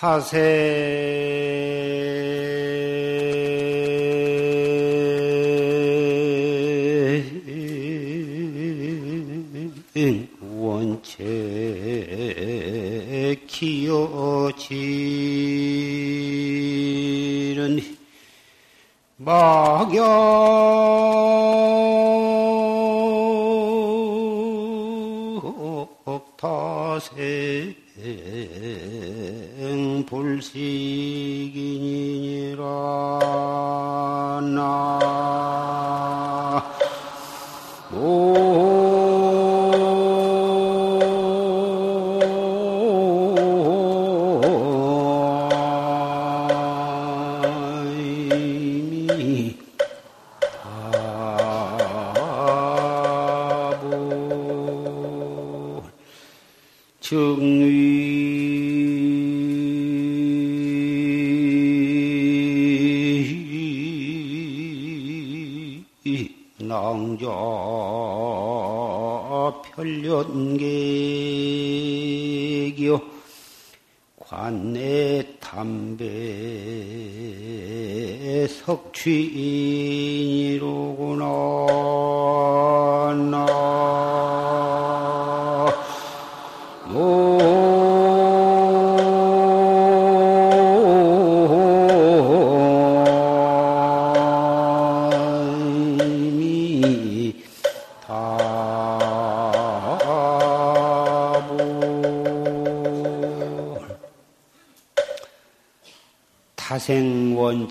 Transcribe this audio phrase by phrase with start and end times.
[0.00, 0.38] 타세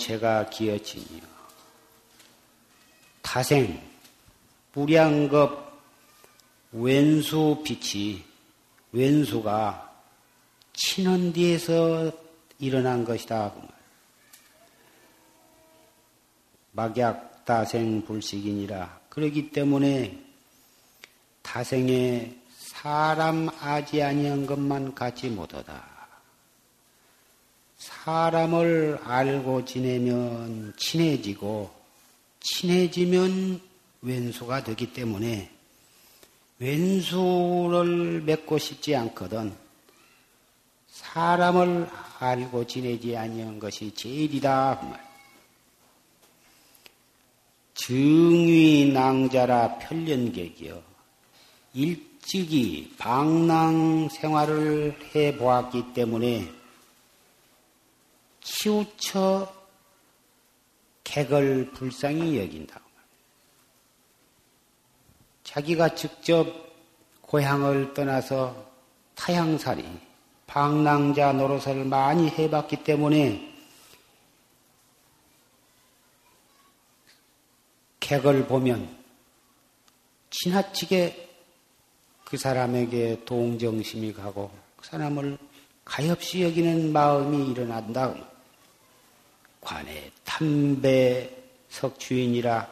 [0.08, 1.22] 원체가 기어지며
[3.22, 3.82] 타생
[4.74, 5.68] 무량겁
[6.72, 8.24] 왼수 빛이
[8.92, 9.84] 왼수가
[10.74, 12.12] 치는 뒤에서
[12.60, 13.52] 일어난 것이다.
[13.54, 13.70] 그 말.
[16.72, 19.00] 막약 다생 불식이니라.
[19.10, 20.24] 그러기 때문에
[21.42, 25.97] 타생에 사람 아지 아니한 것만 갖지 못하다.
[28.08, 31.70] 사람을 알고 지내면 친해지고
[32.40, 33.60] 친해지면
[34.02, 35.52] 왼수가 되기 때문에
[36.58, 39.54] 왼수를 맺고 싶지 않거든
[40.88, 45.06] 사람을 알고 지내지 아니한 것이 제일이다 그 말.
[47.74, 50.82] 증위 낭자라 편련객이여
[51.74, 56.57] 일찍이 방랑 생활을 해 보았기 때문에
[58.48, 59.54] 치우쳐
[61.04, 62.80] 객을 불쌍히 여긴다.
[65.44, 66.48] 자기가 직접
[67.22, 68.72] 고향을 떠나서
[69.16, 69.86] 타향살이
[70.48, 73.54] 방랑자 노릇을 많이 해봤기 때문에
[78.00, 78.98] 객을 보면
[80.30, 81.28] 지나치게
[82.24, 85.38] 그 사람에게 동정심이 가고 그 사람을
[85.84, 88.37] 가엾이 여기는 마음이 일어난다.
[89.68, 92.66] 관에 탐배석 주인이라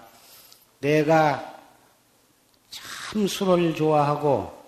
[0.80, 1.60] 내가
[2.70, 4.64] 참 술을 좋아하고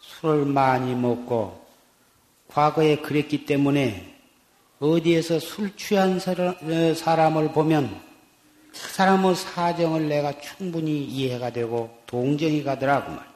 [0.00, 1.66] 술을 많이 먹고
[2.48, 4.18] 과거에 그랬기 때문에
[4.80, 8.02] 어디에서 술 취한 사람을 보면
[8.72, 13.26] 그 사람의 사정을 내가 충분히 이해가 되고 동정이 가더라고 말.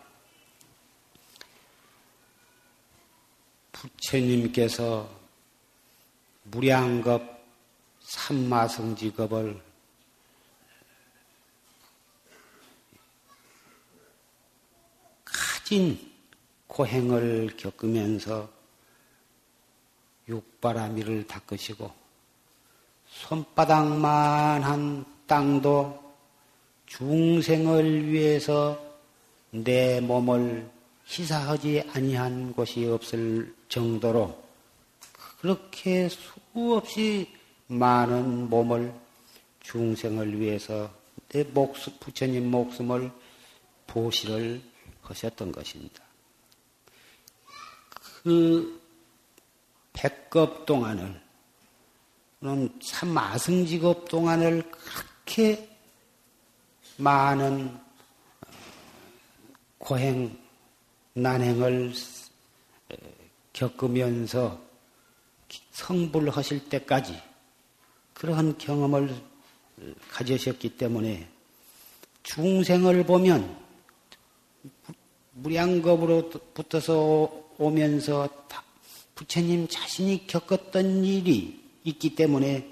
[3.72, 5.06] 부처님께서
[6.44, 7.39] 무량겁
[8.10, 9.62] 삼마성 직업을
[15.24, 16.12] 가진
[16.66, 18.50] 고행을 겪으면서
[20.28, 21.88] 육바라미를 닦으시고
[23.06, 26.02] 손바닥만한 땅도
[26.86, 28.76] 중생을 위해서
[29.52, 30.68] 내 몸을
[31.06, 34.36] 희사하지 아니한 곳이 없을 정도로
[35.12, 37.39] 그렇게 수없이
[37.70, 38.92] 많은 몸을
[39.60, 40.92] 중생을 위해서
[41.28, 43.12] 내 목숨, 부처님 목숨을
[43.86, 44.60] 보시를
[45.02, 46.02] 하셨던 것입니다.
[48.22, 48.80] 그
[49.92, 51.20] 백겁 동안을,
[52.82, 55.68] 삼마승직업 동안을 그렇게
[56.96, 57.78] 많은
[59.78, 60.36] 고행,
[61.14, 61.92] 난행을
[63.52, 64.60] 겪으면서
[65.70, 67.29] 성불하실 때까지
[68.20, 69.16] 그러한 경험을
[70.10, 71.26] 가지셨기 때문에
[72.22, 73.56] 중생을 보면
[75.32, 78.28] 무량겁으로 붙어서 오면서
[79.14, 82.68] 부처님 자신이 겪었던 일이 있기 때문에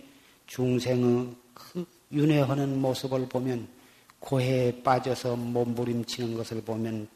[0.49, 3.69] 중생의 그 윤회하는 모습을 보면
[4.21, 7.09] 고해에 빠져서 몸부림치는 것을 보면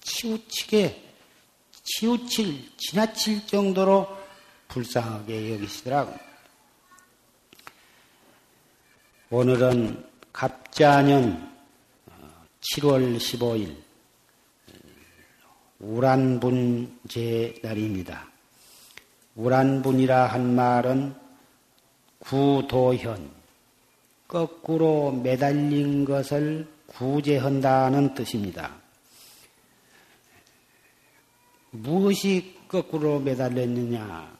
[0.00, 1.04] 치우치게
[1.84, 4.08] 치우칠 지나칠 정도로
[4.66, 6.27] 불쌍하게 여기시더라고.
[9.30, 11.52] 오늘은 갑자년
[12.62, 13.76] 7월 15일
[15.80, 18.26] 우란분제 날입니다.
[19.36, 21.14] 우란분이라 한 말은
[22.20, 23.30] 구도현,
[24.26, 28.76] 거꾸로 매달린 것을 구제한다는 뜻입니다.
[31.72, 34.38] 무엇이 거꾸로 매달렸느냐?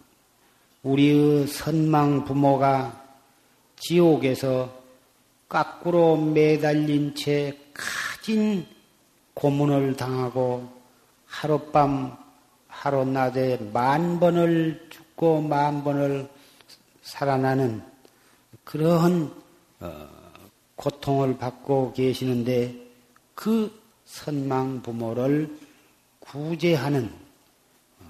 [0.82, 3.04] 우리의 선망 부모가
[3.76, 4.77] 지옥에서
[5.48, 8.66] 거꾸로 매달린 채 가진
[9.34, 10.68] 고문을 당하고
[11.26, 12.16] 하룻밤
[12.68, 16.28] 하루낮에 만 번을 죽고 만 번을
[17.02, 17.82] 살아나는
[18.64, 19.32] 그러한
[19.80, 20.08] 어,
[20.76, 22.74] 고통을 받고 계시는데
[23.34, 23.72] 그
[24.04, 25.56] 선망 부모를
[26.20, 27.10] 구제하는
[28.00, 28.04] 어,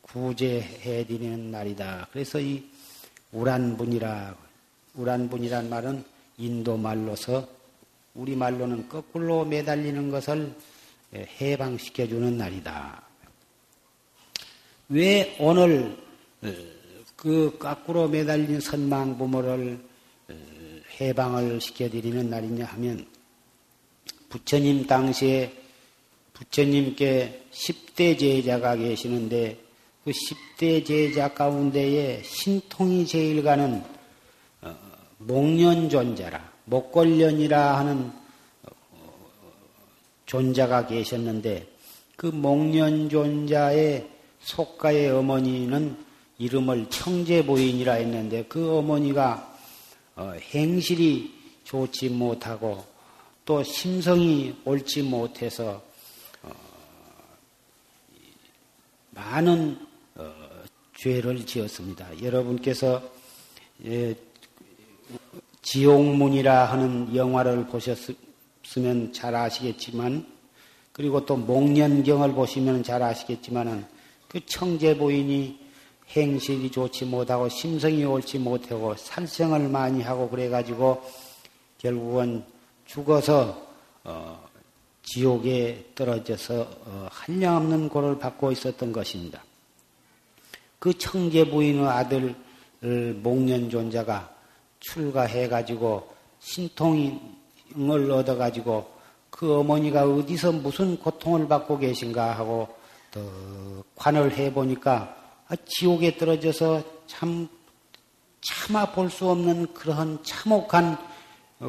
[0.00, 2.08] 구제해 드리는 날이다.
[2.10, 2.64] 그래서 이
[3.32, 4.34] 우란분이라
[4.94, 7.48] 우란분이란 말은 인도 말로서
[8.14, 10.54] 우리 말로는 거꾸로 매달리는 것을
[11.14, 13.02] 해방시켜 주는 날이다.
[14.88, 15.96] 왜 오늘
[16.42, 16.52] 어,
[17.16, 19.78] 그 거꾸로 매달린 선망 부모를
[20.28, 20.34] 어,
[21.00, 23.06] 해방을 시켜 드리는 날이냐 하면
[24.28, 25.52] 부처님 당시에
[26.34, 29.58] 부처님께 10대 제자가 계시는데
[30.04, 34.03] 그 10대 제자 가운데에 신통이 제일 가는 어,
[35.26, 38.12] 목련존자라 목걸련이라 하는
[40.26, 41.68] 존자가 계셨는데
[42.16, 44.08] 그 목련존자의
[44.40, 45.96] 속가의 어머니는
[46.38, 49.56] 이름을 청제부인이라 했는데 그 어머니가
[50.16, 51.32] 어, 행실이
[51.64, 52.84] 좋지 못하고
[53.44, 55.82] 또 심성이 옳지 못해서
[56.42, 56.50] 어,
[59.10, 59.78] 많은
[60.16, 60.32] 어,
[60.96, 62.22] 죄를 지었습니다.
[62.22, 63.02] 여러분께서
[63.84, 64.14] 예,
[65.62, 70.26] 지옥문이라 하는 영화를 보셨으면 잘 아시겠지만
[70.92, 73.84] 그리고 또 목련경을 보시면 잘 아시겠지만은
[74.28, 75.58] 그 청제 부인이
[76.10, 81.02] 행실이 좋지 못하고 심성이 옳지 못하고 살생을 많이 하고 그래가지고
[81.78, 82.44] 결국은
[82.86, 83.66] 죽어서
[84.04, 84.48] 어,
[85.02, 89.42] 지옥에 떨어져서 어, 한량없는 고를 받고 있었던 것입니다.
[90.78, 92.34] 그 청제 부인의 아들
[92.80, 94.33] 목련존자가
[94.90, 98.92] 출가해가지고 신통을 얻어가지고
[99.30, 102.68] 그 어머니가 어디서 무슨 고통을 받고 계신가 하고
[103.10, 103.20] 더
[103.96, 105.16] 관을 해보니까
[105.48, 107.48] 아, 지옥에 떨어져서 참
[108.40, 110.98] 참아 볼 수 없는 그러한 참혹한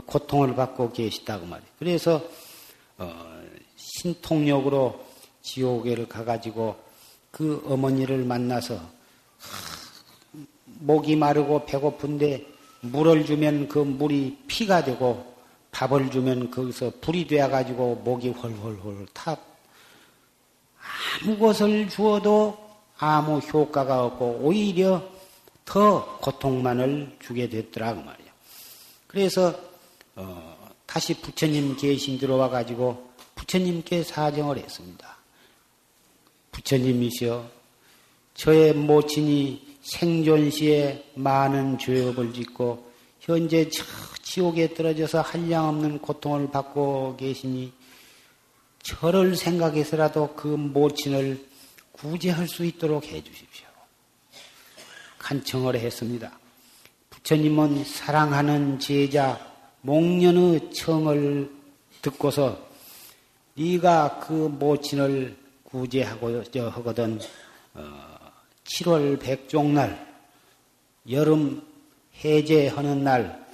[0.06, 1.72] 고통을 받고 계시다고 말이에요.
[1.80, 2.22] 그래서
[2.98, 3.42] 어,
[3.78, 5.06] 신통력으로
[5.42, 6.76] 지옥에를 가가지고
[7.32, 8.80] 그 어머니를 만나서
[10.66, 15.36] 목이 마르고 배고픈데 물을 주면 그 물이 피가 되고
[15.72, 19.38] 밥을 주면 거기서 불이 되어가지고 목이 헐헐헐 타.
[21.22, 22.58] 아무 것을 주어도
[22.98, 25.04] 아무 효과가 없고 오히려
[25.66, 28.32] 더 고통만을 주게 됐더라 그 말이야.
[29.08, 29.54] 그래서
[30.16, 30.56] 어,
[30.86, 35.18] 다시 부처님 계신 들어와 가지고 부처님께 사정을 했습니다.
[36.52, 37.50] 부처님이시여
[38.36, 43.84] 저의 모친이 생존 시에 많은 죄업을 짓고 현재 저
[44.24, 47.72] 지옥에 떨어져서 한량없는 고통을 받고 계시니
[48.82, 51.40] 저를 생각해서라도 그 모친을
[51.92, 53.68] 구제할 수 있도록 해 주십시오.
[55.20, 56.38] 간청을 했습니다.
[57.12, 59.40] 부처님은 사랑하는 제자
[59.82, 61.52] 목련의 청을
[62.02, 62.60] 듣고서
[63.54, 67.20] 네가 그 모친을 구제하고 하거든
[67.76, 68.05] 어,
[68.66, 70.06] 7월 백종날
[71.10, 71.62] 여름
[72.24, 73.46] 해제하는 날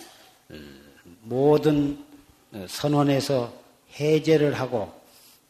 [1.22, 2.04] 모든
[2.68, 3.54] 선원에서
[4.00, 4.92] 해제를 하고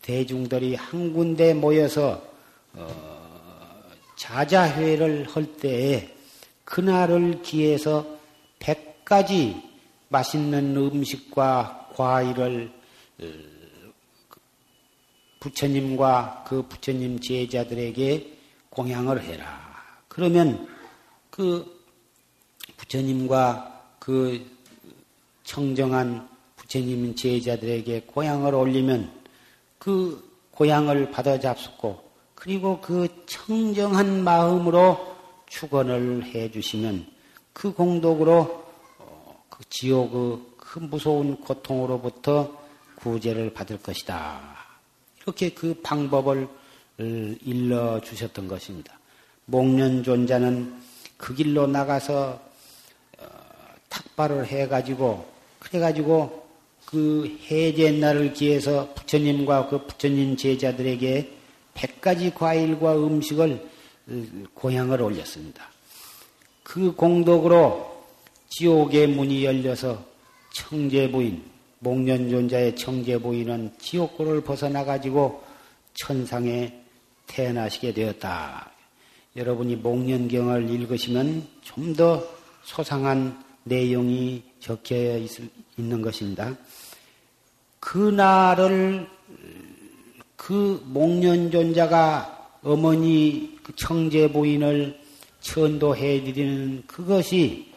[0.01, 2.23] 대중들이 한 군데 모여서
[2.73, 6.09] 어, 자자회를 할 때에
[6.63, 8.17] 그날을 기해서
[8.59, 9.61] 100가지
[10.09, 12.71] 맛있는 음식과 과일을
[13.21, 13.25] 어,
[15.39, 18.40] 부처님과 그 부처님 제자들에게
[18.71, 19.59] 공양을 해라.
[20.07, 20.67] 그러면
[21.29, 21.85] 그
[22.77, 24.45] 부처님과 그
[25.43, 29.11] 청정한 부처님 제자들에게 고향을 올리면
[29.77, 35.15] 그 고향을 받아 잡수고 그리고 그 청정한 마음으로
[35.47, 37.05] 축원을 해 주시면
[37.53, 38.65] 그 공덕으로
[38.99, 42.57] 어, 그 지옥의 그 무서운 고통으로부터
[42.95, 44.39] 구제를 받을 것이다.
[45.21, 46.47] 이렇게 그 방법을
[47.43, 48.99] 일러 주셨던 것입니다.
[49.45, 50.73] 목련 존자는
[51.17, 52.39] 그 길로 나가서
[53.19, 53.25] 어,
[53.89, 55.25] 탁발을 해가지고
[55.59, 56.45] 그래가지고
[56.85, 61.31] 그 해제 날을 기해서 부처님과 그 부처님 제자들에게
[61.73, 63.69] 백가지 과일과 음식을
[64.53, 65.69] 고향을 올렸습니다.
[66.63, 68.05] 그 공덕으로
[68.49, 70.03] 지옥의 문이 열려서
[70.53, 71.43] 청제부인,
[71.79, 75.43] 목련존자의 청제부인은 지옥고를 벗어나가지고
[75.93, 76.80] 천상에
[77.31, 78.71] 태어나시게 되었다.
[79.35, 85.19] 여러분이 목련경을 읽으시면 좀 더 소상한 내용이 적혀
[85.77, 86.55] 있는 것입니다.
[87.79, 89.07] 그날을
[90.35, 94.99] 그 목련존자가 어머니 그 청제 부인을
[95.41, 97.71] 천도해 드리는 그것이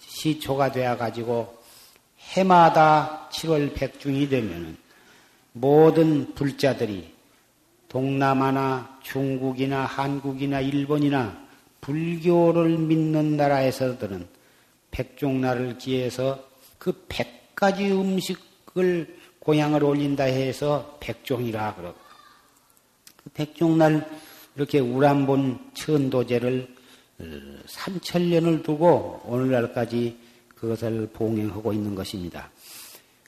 [0.00, 1.58] 시초가 되어 가지고
[2.18, 4.76] 해마다 7월 백중이 되면
[5.52, 7.09] 모든 불자들이
[7.90, 11.36] 동남아나 중국이나 한국이나 일본이나
[11.82, 14.26] 불교를 믿는 나라에서들은
[14.90, 16.42] 백종날을 기해서
[16.78, 21.98] 그 백 가지 음식을 고향을 올린다 해서 백종이라 그러고
[23.22, 24.08] 그 백종날
[24.56, 26.74] 이렇게 우람본 천도제를
[27.66, 30.16] 3천년을 두고 오늘날까지
[30.54, 32.50] 그것을 봉행하고 있는 것입니다.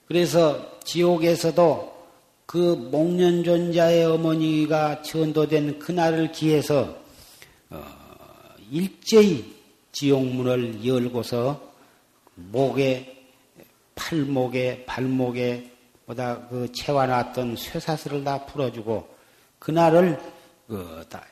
[0.08, 1.91] 그래서 지옥에서도
[2.52, 6.94] 그 목련존자의 어머니가 천도된 그날을 기해서
[7.70, 7.82] 어,
[8.70, 9.56] 일제히
[9.92, 11.72] 지옥문을 열고서
[12.34, 13.24] 목에
[13.94, 15.70] 팔목에 발목에
[16.04, 19.08] 보다 그 채워놨던 쇠사슬을 다 풀어주고
[19.58, 20.20] 그날을
[20.68, 21.24] 그 다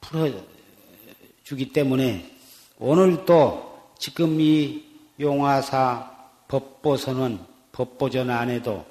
[0.00, 2.28] 풀어주기 때문에
[2.80, 4.82] 오늘 또 지금 이
[5.20, 6.10] 용화사
[6.48, 7.38] 법보선은
[7.70, 8.84] 법보전 안에도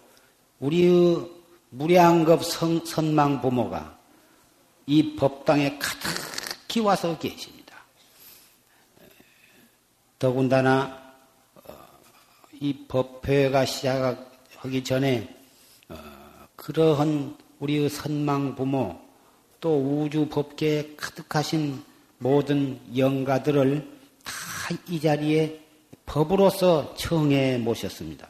[0.61, 1.34] 우리의
[1.77, 3.97] 무량급 성, 선망 부모가
[4.85, 7.75] 이 법당에 가득히 와서 계십니다.
[10.19, 11.13] 더군다나
[11.55, 11.73] 어,
[12.59, 15.35] 이 법회가 시작하기 전에
[15.89, 15.95] 어,
[16.55, 18.99] 그러한 우리의 선망 부모
[19.59, 21.83] 또 우주 법계에 가득하신
[22.19, 24.45] 모든 영가들을 다
[24.89, 25.61] 이 자리에
[26.05, 28.29] 법으로서 청해 모셨습니다.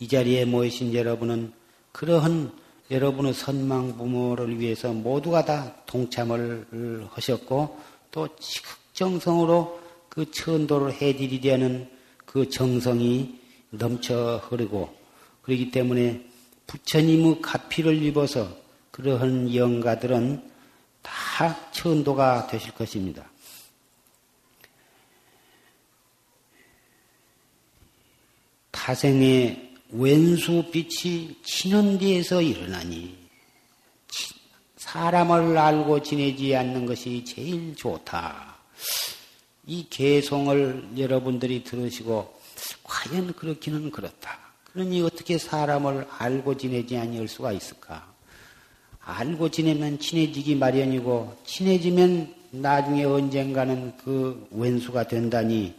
[0.00, 1.52] 이 자리에 모이신 여러분은
[1.98, 2.52] 그러한
[2.92, 7.76] 여러분의 선망 부모를 위해서 모두가 다 동참을 하셨고
[8.12, 13.40] 또 지극정성으로 그 천도를 해드리려는 그 정성이
[13.70, 14.96] 넘쳐 흐르고
[15.42, 16.24] 그렇기 때문에
[16.68, 18.48] 부처님의 가피를 입어서
[18.92, 20.48] 그러한 영가들은
[21.02, 23.28] 다 천도가 되실 것입니다.
[28.70, 31.36] 타생의 왼수빛이
[31.98, 33.16] 데에서 일어나니
[34.76, 38.56] 사람을 알고 지내지 않는 것이 제일 좋다.
[39.66, 42.38] 이 개송을 여러분들이 들으시고
[42.84, 44.38] 과연 그렇기는 그렇다.
[44.64, 48.06] 그러니 어떻게 사람을 알고 지내지 아니할 수가 있을까?
[49.00, 55.74] 알고 지내면 친해지기 마련이고 친해지면 나중에 언젠가는 그 왼수가 된다니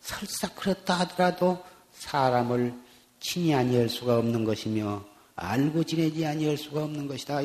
[0.00, 2.74] 설사 그렇다 하더라도 사람을
[3.22, 5.04] 친히 아니할 수가 없는 것이며
[5.36, 7.40] 알고 지내지 아니할 수가 없는 것이다.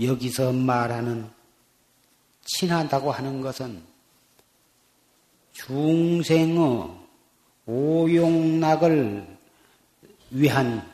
[0.00, 1.30] 여기서 말하는
[2.44, 3.82] 친하다고 하는 것은
[5.52, 7.00] 중생의
[7.66, 9.38] 오용락을
[10.30, 10.88] 위한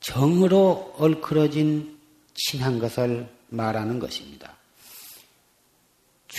[0.00, 1.98] 정으로 얼크러진
[2.34, 4.57] 친한 것을 말하는 것입니다.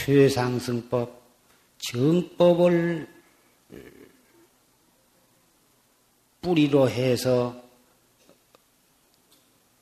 [0.05, 1.21] 최상승법,
[1.77, 3.07] 정법을
[6.41, 7.61] 뿌리로 해서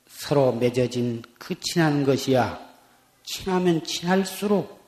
[0.08, 2.58] 서로 맺어진 그 친한 것이야.
[3.22, 4.78] 친하면 친할수록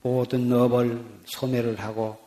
[0.00, 2.18] 모든 업을 소멸을 하고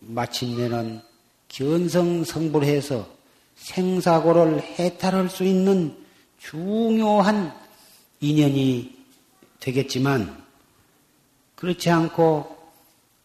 [0.00, 1.00] 마침내는
[1.48, 3.08] 견성성불해서
[3.54, 6.04] 생사고를 해탈할 수 있는
[6.38, 7.54] 중요한
[8.20, 8.95] 인연이
[9.60, 10.44] 되겠지만
[11.54, 12.56] 그렇지 않고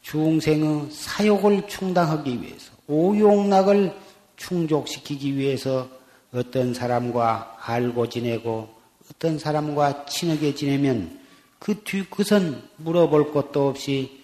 [0.01, 3.95] 중생의 사욕을 충당하기 위해서 오용락을
[4.37, 5.89] 충족시키기 위해서
[6.33, 8.69] 어떤 사람과 알고 지내고
[9.09, 11.19] 어떤 사람과 친하게 지내면
[11.59, 14.23] 그 뒤끝은 물어볼 것도 없이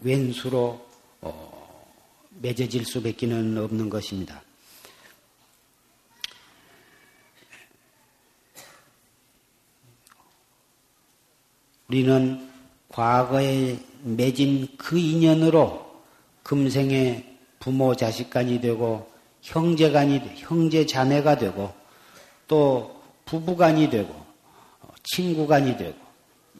[0.00, 0.86] 왼수로
[1.22, 1.86] 어,
[2.40, 4.42] 맺어질 수밖에 는 없는 것입니다.
[11.90, 12.48] 우리는
[12.88, 15.90] 과거에 맺은 그 인연으로
[16.44, 19.10] 금생에 부모 자식간이 되고
[19.42, 21.74] 형제간이 형제 자매가 되고
[22.46, 24.14] 또 부부간이 되고
[25.02, 25.96] 친구간이 되고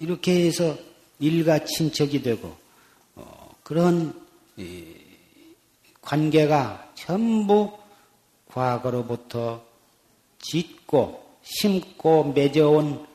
[0.01, 0.77] 이렇게 해서
[1.21, 2.57] 일가 친척이 되고
[3.15, 4.13] 어, 그런
[6.03, 7.79] 관계가 전부
[8.49, 9.63] 과거로부터
[10.41, 13.07] 짓고 심고 맺어온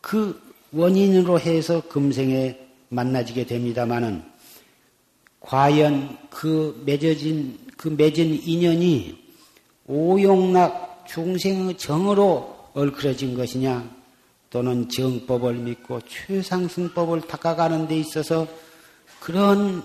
[0.00, 2.58] 그 원인으로 해서 금생에
[2.88, 4.22] 만나지게 됩니다마는
[5.40, 9.18] 과연 그 맺어진 그 맺은 인연이
[9.86, 13.88] 오용락 중생의 정으로 얼클어진 것이냐
[14.50, 18.46] 또는 정법을 믿고 최상승법을 닦아가는 데 있어서
[19.20, 19.82] 그런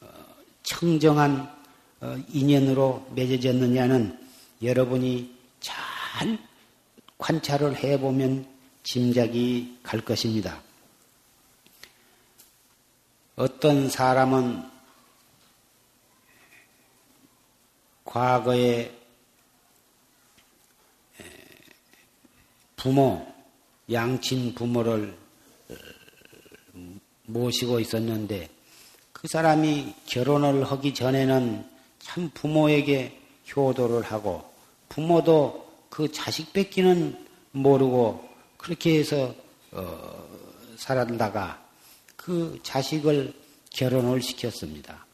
[0.00, 0.06] 어,
[0.62, 1.50] 청정한
[2.00, 4.18] 어, 인연으로 맺어졌느냐는
[4.62, 6.38] 여러분이 잘
[7.18, 8.46] 관찰을 해보면
[8.82, 10.62] 짐작이 갈 것입니다.
[13.36, 14.68] 어떤 사람은
[18.04, 19.00] 과거에
[22.80, 23.26] 부모,
[23.92, 25.14] 양친 부모를
[25.68, 25.74] 어,
[27.26, 28.48] 모시고 있었는데
[29.12, 31.68] 그 사람이 결혼을 하기 전에는
[31.98, 33.20] 참 부모에게
[33.54, 34.50] 효도를 하고
[34.88, 38.29] 부모도 그 자식 뺏기는 모르고
[38.60, 39.34] 그렇게 해서
[39.72, 40.28] 어,
[40.76, 41.62] 살았다가
[42.16, 43.32] 그 자식을
[43.70, 45.06] 결혼을 시켰습니다.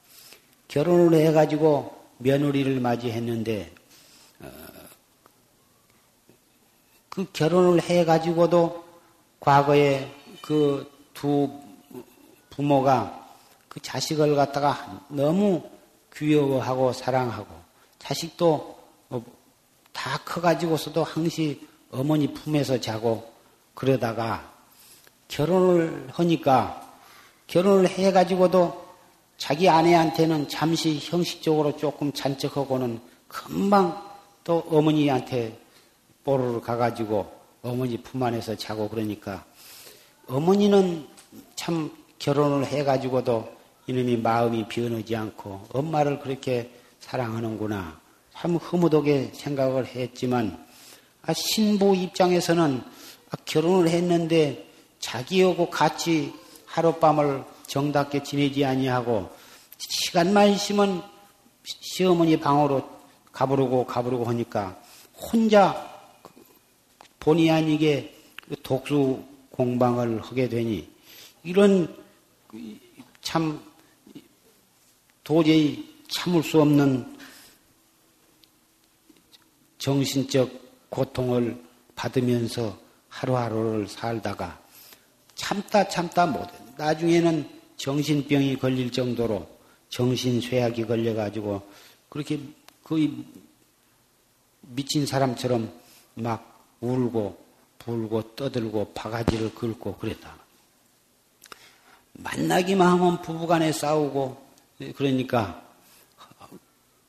[0.69, 3.75] 결혼을 해가지고 며느리를 맞이했는데
[4.41, 4.50] 어,
[7.09, 8.85] 그 결혼을 해가지고도
[9.41, 11.50] 과거에 그 두
[12.50, 13.35] 부모가
[13.71, 15.69] 그 자식을 갖다가 너무
[16.15, 17.49] 귀여워하고 사랑하고
[17.99, 18.78] 자식도
[19.09, 19.25] 어,
[19.95, 23.32] 다 커가지고서도 항시 어머니 품에서 자고
[23.76, 24.50] 그러다가
[25.28, 26.82] 결혼을 하니까
[27.47, 28.86] 결혼을 해가지고도
[29.36, 34.02] 자기 아내한테는 잠시 형식적으로 조금 잔척하고는 금방
[34.43, 35.58] 또 어머니한테
[36.25, 37.30] 보러 가가지고
[37.62, 39.45] 어머니 품 안에서 자고 그러니까
[40.26, 41.06] 어머니는
[41.54, 43.56] 참 결혼을 해가지고도
[43.89, 48.00] 이놈이 마음이 변하지 않고 엄마를 그렇게 사랑하는구나.
[48.32, 50.65] 참 흐무독게 생각을 했지만
[51.23, 52.96] 아, 신부 입장에서는 아,
[53.45, 54.67] 결혼을 했는데
[55.00, 56.32] 자기하고 같이
[56.67, 59.30] 하룻밤을 정답게 지내지 아니하고
[59.78, 61.02] 시간만 있으면
[61.65, 62.89] 시어머니 방으로
[63.32, 64.80] 가부르고 가부르고 하니까
[65.15, 65.95] 혼자
[67.21, 68.15] 본의 아니게
[68.62, 70.89] 독수 공방을 하게 되니
[71.43, 71.97] 이런
[73.21, 73.60] 참
[75.25, 77.17] 도저히 참을 수 없는
[79.78, 81.60] 정신적 고통을
[81.97, 82.85] 받으면서
[83.17, 84.61] 하루하루를 살다가
[85.35, 86.52] 참다 참다 못해.
[86.76, 89.49] 나중에는 정신병이 걸릴 정도로
[89.89, 91.69] 정신 쇠약이 걸려 가지고
[92.09, 92.41] 그렇게
[92.83, 93.25] 거의
[94.61, 95.73] 미친 사람처럼
[96.15, 97.45] 막 울고
[97.79, 100.37] 불고 떠들고 바가지를 긁고 그랬다.
[102.15, 104.45] 만나기만 하면 부부간에 싸우고
[104.97, 105.63] 그러니까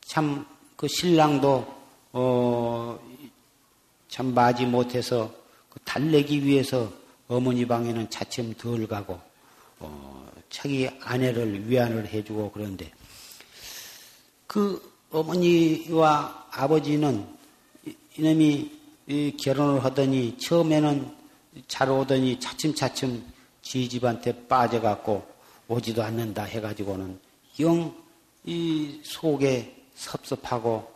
[0.02, 1.76] 참 그 신랑도
[2.12, 3.02] 어참
[4.36, 5.46] 맞이 못해서 그
[5.88, 6.91] 달래기 위해서
[7.28, 9.19] 어머니 방에는 차츰 덜 가고
[9.80, 12.91] 어 자기 아내를 위안을 해주고 그런데
[14.45, 17.26] 그 어머니와 아버지는
[18.17, 18.71] 이놈이
[19.39, 21.15] 결혼을 하더니 처음에는
[21.67, 23.23] 잘 오더니 차츰차츰
[23.62, 25.26] 지 집한테 빠져갖고
[25.67, 27.19] 오지도 않는다 해가지고는
[27.62, 28.08] 영
[28.47, 30.89] 이 속에 섭섭하고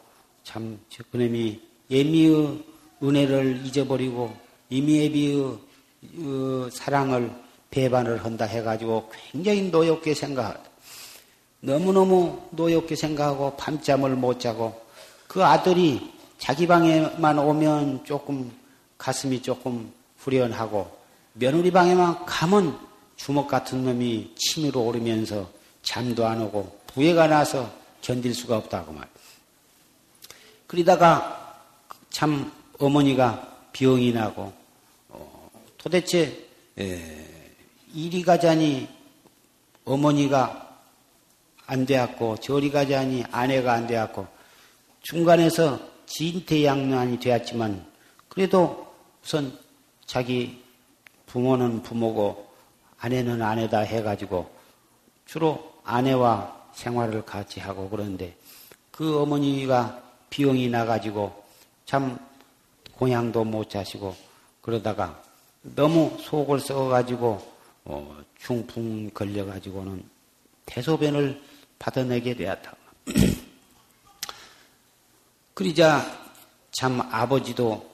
[0.45, 0.80] 참
[1.12, 2.63] 그놈이 예미의
[3.04, 4.34] 은혜를 잊어버리고
[4.71, 7.29] 이미애비의 어, 사랑을
[7.69, 10.60] 배반을 한다 해가지고 굉장히 노엽게 생각하다.
[11.60, 14.81] 너무너무 노엽게 생각하고 밤잠을 못 자고
[15.27, 18.51] 그 아들이 자기 방에만 오면 조금
[18.97, 20.99] 가슴이 조금 후련하고
[21.34, 22.79] 며느리 방에만 가면
[23.15, 25.49] 주먹 같은 놈이 침으로 오르면서
[25.84, 29.07] 잠도 안 오고 부해가 나서 견딜 수가 없다고 말.
[30.65, 31.60] 그러다가
[32.10, 34.61] 참 어머니가 병이 나고 어,
[35.81, 37.25] 도대체 에,
[37.91, 38.87] 이리 가자니
[39.83, 40.77] 어머니가
[41.65, 44.27] 안 되었고 저리 가자니 아내가 안 되었고
[45.01, 47.83] 중간에서 진퇴양난이 되었지만
[48.29, 49.57] 그래도 우선
[50.05, 50.63] 자기
[51.25, 52.47] 부모는 부모고
[52.99, 54.51] 아내는 아내다 해가지고
[55.25, 58.35] 주로 아내와 생활을 같이 하고 그러는데
[58.91, 61.43] 그 어머니가 비용이 나가지고
[61.85, 62.19] 참
[62.93, 64.15] 공양도 못 자시고
[64.61, 65.30] 그러다가
[65.62, 67.52] 너무 속을 썩어가지고
[67.86, 70.04] 어, 중풍 걸려가지고는
[70.65, 71.41] 대소변을
[71.80, 72.76] 받아내게 되었다.
[75.54, 76.06] 그러자
[76.71, 77.89] 참 아버지도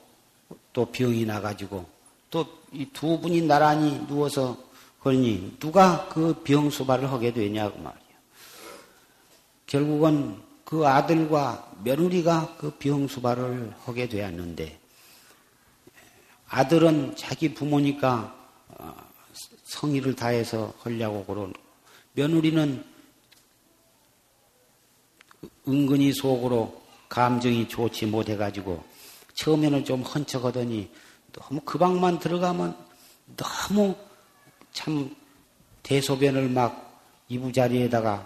[0.74, 1.86] 또 병이 나가지고
[2.30, 4.58] 또 이 두 분이 나란히 누워서
[5.02, 8.02] 그러니 누가 그 병수발을 하게 되냐고 말이야.
[9.66, 14.80] 결국은 그 아들과 며느리가 그 병수발을 하게 되었는데
[16.50, 18.36] 아들은 자기 부모니까
[18.70, 18.96] 어,
[19.64, 21.54] 성의를 다해서 하려고 그러고
[22.14, 22.84] 며느리는
[25.68, 28.84] 은근히 속으로 감정이 좋지 못해가지고
[29.36, 30.90] 처음에는 좀 헌척하더니
[31.34, 32.76] 너무 그 방만 들어가면
[33.36, 33.96] 너무
[34.72, 35.16] 참
[35.84, 38.26] 대소변을 막 이부자리에다가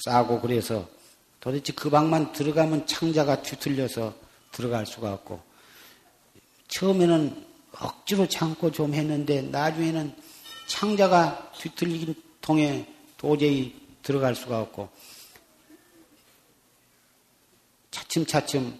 [0.00, 0.86] 싸고 그래서
[1.40, 4.23] 도대체 그 방만 들어가면 창자가 뒤틀려서
[4.54, 5.42] 들어갈 수가 없고
[6.68, 7.44] 처음에는
[7.78, 10.14] 억지로 참고 좀 했는데 나중에는
[10.66, 12.86] 창자가 뒤틀리긴 통해
[13.18, 14.88] 도저히 들어갈 수가 없고
[17.90, 18.78] 차츰차츰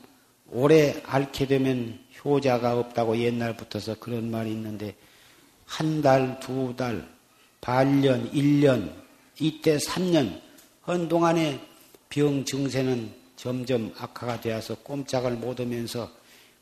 [0.50, 4.94] 오래 앓게 되면 효자가 없다고 옛날부터서 그런 말이 있는데
[5.66, 7.08] 한 달, 두 달,
[7.60, 8.94] 반년, 일년,
[9.40, 10.40] 이때 삼년
[10.82, 11.60] 한 동안에
[12.08, 16.10] 병 증세는 점점 악화가 되어서 꼼짝을 못하면서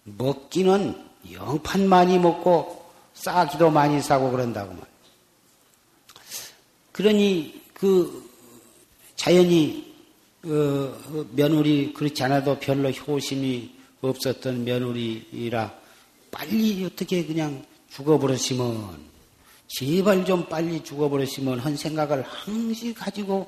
[0.03, 4.83] 먹기는 영판 많이 먹고 싸기도 많이 싸고 그런다고 말.
[6.91, 8.29] 그러니 그
[9.15, 9.95] 자연히
[10.45, 15.73] 어, 어, 며느리 그렇지 않아도 별로 효심이 없었던 며느리라
[16.33, 18.99] 빨리 어떻게 그냥 죽어버렸으면
[19.69, 23.47] 제발 좀 빨리 죽어버렸으면 한 생각을 항시 가지고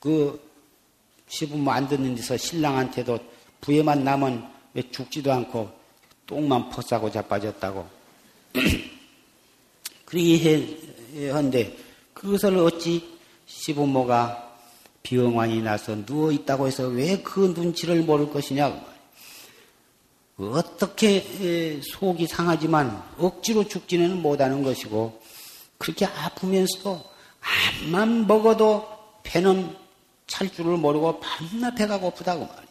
[0.00, 0.40] 그
[1.28, 3.18] 시부모 안 듣는 데서 신랑한테도
[3.60, 5.70] 부에만 남은 왜 죽지도 않고
[6.26, 7.86] 똥만 퍼싸고 자빠졌다고.
[10.04, 11.76] 그렇게 한데
[12.14, 14.58] 그것을 어찌 시부모가
[15.02, 18.96] 병환이 나서 누워 있다고 해서 왜 그 눈치를 모를 것이냐?
[20.38, 25.20] 어떻게 속이 상하지만 억지로 죽지는 못하는 것이고
[25.78, 27.02] 그렇게 아프면서도
[27.84, 28.86] 암만 먹어도
[29.22, 29.74] 배는
[30.26, 32.66] 찰 줄을 모르고 밤낮 배가 고프다고 말이야.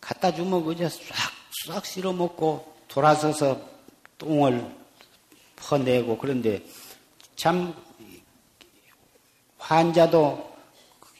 [0.00, 3.60] 갖다 주면 그저 싹싹 쓸어 먹고 돌아서서
[4.18, 4.68] 똥을
[5.56, 6.64] 퍼내고 그런데
[7.36, 7.74] 참
[9.58, 10.52] 환자도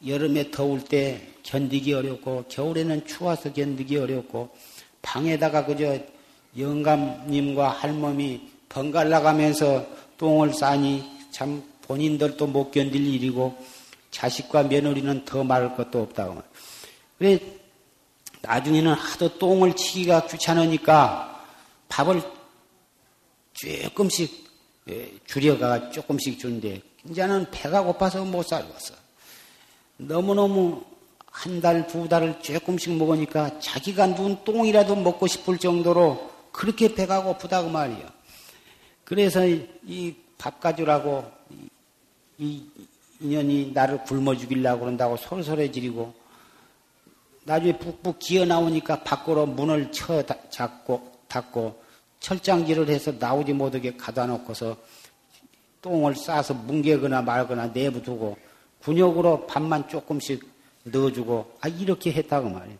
[0.07, 4.55] 여름에 더울 때 견디기 어렵고 겨울에는 추워서 견디기 어렵고
[5.00, 5.98] 방에다가 그저
[6.59, 9.87] 영감님과 할머니 번갈아 가면서
[10.18, 13.57] 똥을 싸니 참 본인들도 못 견딜 일이고
[14.12, 16.40] 자식과 며느리는 더 말할 것도 없다고.
[17.18, 17.40] 그래
[18.42, 21.44] 나중에는 하도 똥을 치기가 귀찮으니까
[21.88, 22.22] 밥을
[23.55, 24.51] 조금씩
[24.90, 28.94] 예, 줄여가 조금씩 주는데 이제는 배가 고파서 못 살겠어.
[29.96, 30.85] 너무너무
[31.27, 37.68] 한 달, 두 달을 조금씩 먹으니까 자기가 누운 똥이라도 먹고 싶을 정도로 그렇게 배가 고프다고
[37.68, 38.12] 말이야.
[39.05, 41.31] 그래서 이 밥 가주라고
[42.38, 42.64] 이
[43.22, 46.12] 인연이 나를 굶어 죽이려고 그런다고 솔솔해 지리고
[47.44, 51.82] 나중에 푹푹 기어 나오니까 밖으로 문을 쳐 잡고 닫고
[52.20, 54.76] 철장질을 해서 나오지 못하게 가다 놓고서
[55.80, 58.37] 똥을 싸서 뭉개거나 말거나 내부 두고
[58.82, 60.48] 군역으로 밥만 조금씩
[60.85, 62.78] 넣어주고 아 이렇게 했다고 말이에요.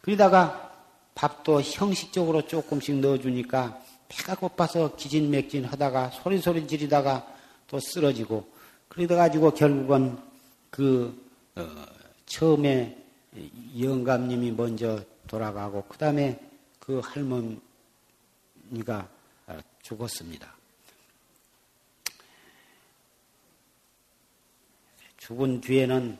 [0.00, 0.72] 그러다가
[1.14, 7.26] 밥도 형식적으로 조금씩 넣어주니까 배가 고파서 기진맥진 하다가 소리소리 지르다가
[7.68, 8.46] 또 쓰러지고
[8.90, 10.18] 그러다 가지고 결국은
[10.68, 11.16] 그
[11.54, 11.66] 어,
[12.26, 12.96] 처음에
[13.78, 16.40] 영감님이 먼저 돌아가고 그 다음에
[16.80, 17.60] 그 할머니가
[19.82, 20.54] 죽었습니다.
[25.18, 26.18] 죽은 뒤에는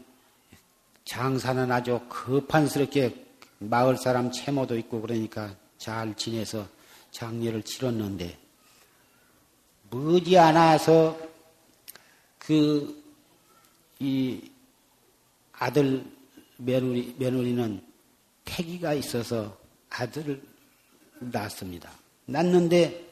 [1.04, 3.26] 장사는 아주 급한스럽게
[3.58, 6.68] 마을 사람 채모도 있고 그러니까 잘 지내서
[7.10, 8.38] 장례를 치렀는데
[9.90, 11.29] 머지않아서
[12.50, 13.00] 그
[14.00, 14.40] 이
[15.52, 16.04] 아들
[16.56, 17.82] 며느리 며느리는
[18.44, 19.56] 태기가 있어서
[19.90, 20.42] 아들을
[21.18, 21.92] 낳습니다.
[22.24, 23.06] 낳는데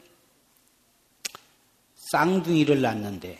[2.11, 3.39] 쌍둥이를 낳는데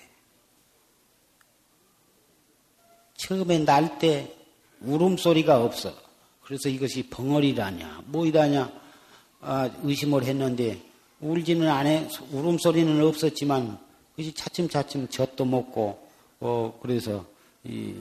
[3.17, 4.35] 처음에 날 때
[4.83, 5.97] 울음소리가 없어.
[6.43, 8.81] 그래서 이것이 벙어리라냐, 뭐이라냐,
[9.41, 10.81] 아, 의심을 했는데
[11.21, 13.79] 울지는 않아, 울음소리는 없었지만,
[14.19, 16.09] 그것이 차츰차츰 젖도 먹고,
[16.41, 17.25] 어, 그래서,
[17.63, 17.95] 이,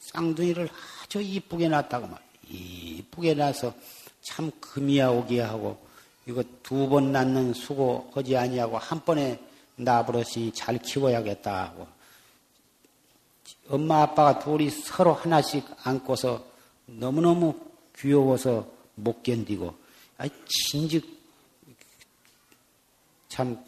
[0.00, 0.68] 쌍둥이를
[1.02, 2.18] 아주 이쁘게 낳았다고 말
[2.50, 3.72] 이쁘게 낳아서
[4.20, 5.78] 참 금이야 오기야 하고,
[6.26, 9.40] 이거 두 번 낳는 수고 하지 아니하고 한 번에
[9.76, 11.86] 나버릇이 잘 키워야겠다 하고,
[13.68, 16.44] 엄마 아빠가 둘이 서로 하나씩 안고서
[16.86, 17.54] 너무너무
[17.96, 19.72] 귀여워서 못 견디고,
[20.18, 21.04] 아, 진즉
[23.28, 23.64] 참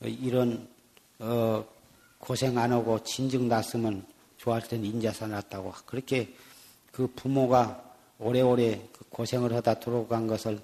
[0.00, 0.72] 이런
[1.18, 1.64] 어,
[2.18, 4.06] 고생 안 하고 진즉 났으면
[4.38, 5.72] 좋아할 텐데 인자사 났다고.
[5.86, 6.34] 그렇게
[6.90, 7.82] 그 부모가
[8.18, 10.60] 오래오래 그 고생을 하다 돌아간 것을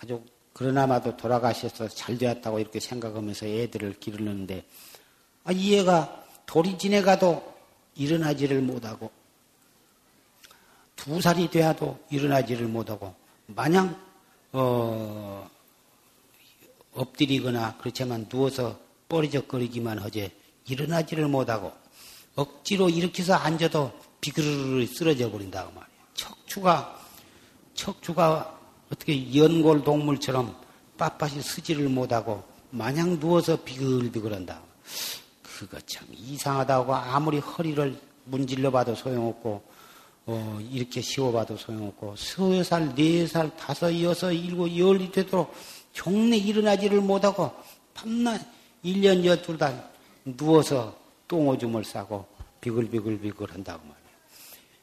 [0.00, 4.64] 아주 그러나마도 돌아가셔서 잘 되었다고 이렇게 생각하면서 애들을 기르는데
[5.44, 7.52] 아, 이 애가 돌이 지내가도
[7.96, 9.10] 일어나지를 못하고
[10.94, 13.14] 두 살이 되어도 일어나지를 못하고
[13.46, 13.98] 마냥
[14.52, 15.50] 어,
[16.94, 18.78] 엎드리거나 그렇지만 누워서
[19.12, 20.30] 뻐리적거리기만 하지
[20.66, 21.72] 일어나지를 못하고
[22.34, 25.88] 억지로 일으켜서 앉아도 비그르르 쓰러져 버린다고 말이야.
[26.14, 26.98] 척추가
[27.74, 28.58] 척추가
[28.90, 30.56] 어떻게 연골 동물처럼
[30.96, 34.62] 빳빳이 쓰지를 못하고 마냥 누워서 비글비글한다.
[35.42, 39.62] 그거 참 이상하다고 아무리 허리를 문질러 봐도 소용없고
[40.24, 45.52] 어, 이렇게 씌워봐도 소용없고 세 살, 네 살, 다섯, 여섯, 일곱, 열이 되도록
[45.92, 47.52] 종래 일어나지를 못하고
[47.92, 48.40] 밤낮
[48.84, 49.90] 1년 여둘 달
[50.24, 50.96] 누워서
[51.28, 52.26] 똥오줌을 싸고
[52.60, 54.02] 비글비글비글 한다고 말이에요.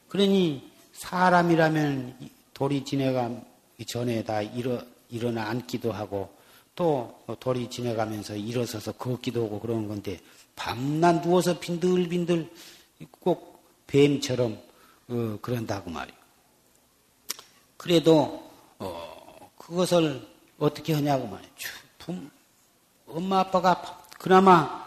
[0.08, 3.30] 그러니 사람이라면 돌이 지내가
[3.86, 6.34] 전에 다 일어, 일어나 앉기도 하고
[6.74, 10.20] 또 돌이 지내가면서 일어서서 걷기도 하고 그러는 건데
[10.56, 12.50] 밤낮 누워서 빈들빈들
[13.20, 14.58] 꼭 뱀처럼
[15.08, 16.18] 어, 그런다고 말이에요.
[17.76, 20.26] 그래도 어, 그것을
[20.58, 21.50] 어떻게 하냐고 말이에요.
[23.12, 24.86] 엄마 아빠가 그나마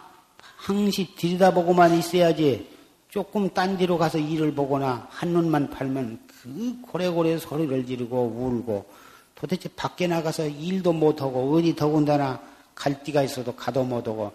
[0.58, 2.70] 항시 들여다보고만 있어야지
[3.10, 8.90] 조금 딴 데로 가서 일을 보거나 한눈만 팔면 그 고래고래 소리를 지르고 울고
[9.36, 12.42] 도대체 밖에 나가서 일도 못하고 어디 더군다나
[12.74, 14.34] 갈 데가 있어도 가도 못하고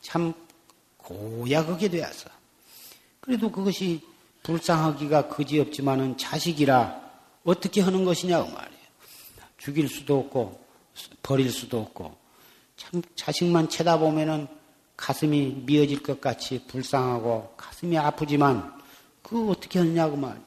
[0.00, 0.34] 참
[0.98, 2.28] 고약하게 되었어.
[3.20, 4.00] 그래도 그것이
[4.42, 7.00] 불쌍하기가 그지없지만은 자식이라
[7.44, 8.80] 어떻게 하는 것이냐고 말이에요.
[9.58, 10.60] 죽일 수도 없고
[11.22, 12.19] 버릴 수도 없고
[12.80, 14.48] 참 자식만 쳐다보면은
[14.96, 18.72] 가슴이 미어질 것 같이 불쌍하고 가슴이 아프지만
[19.22, 20.42] 그 어떻게 하느냐고 말이에요.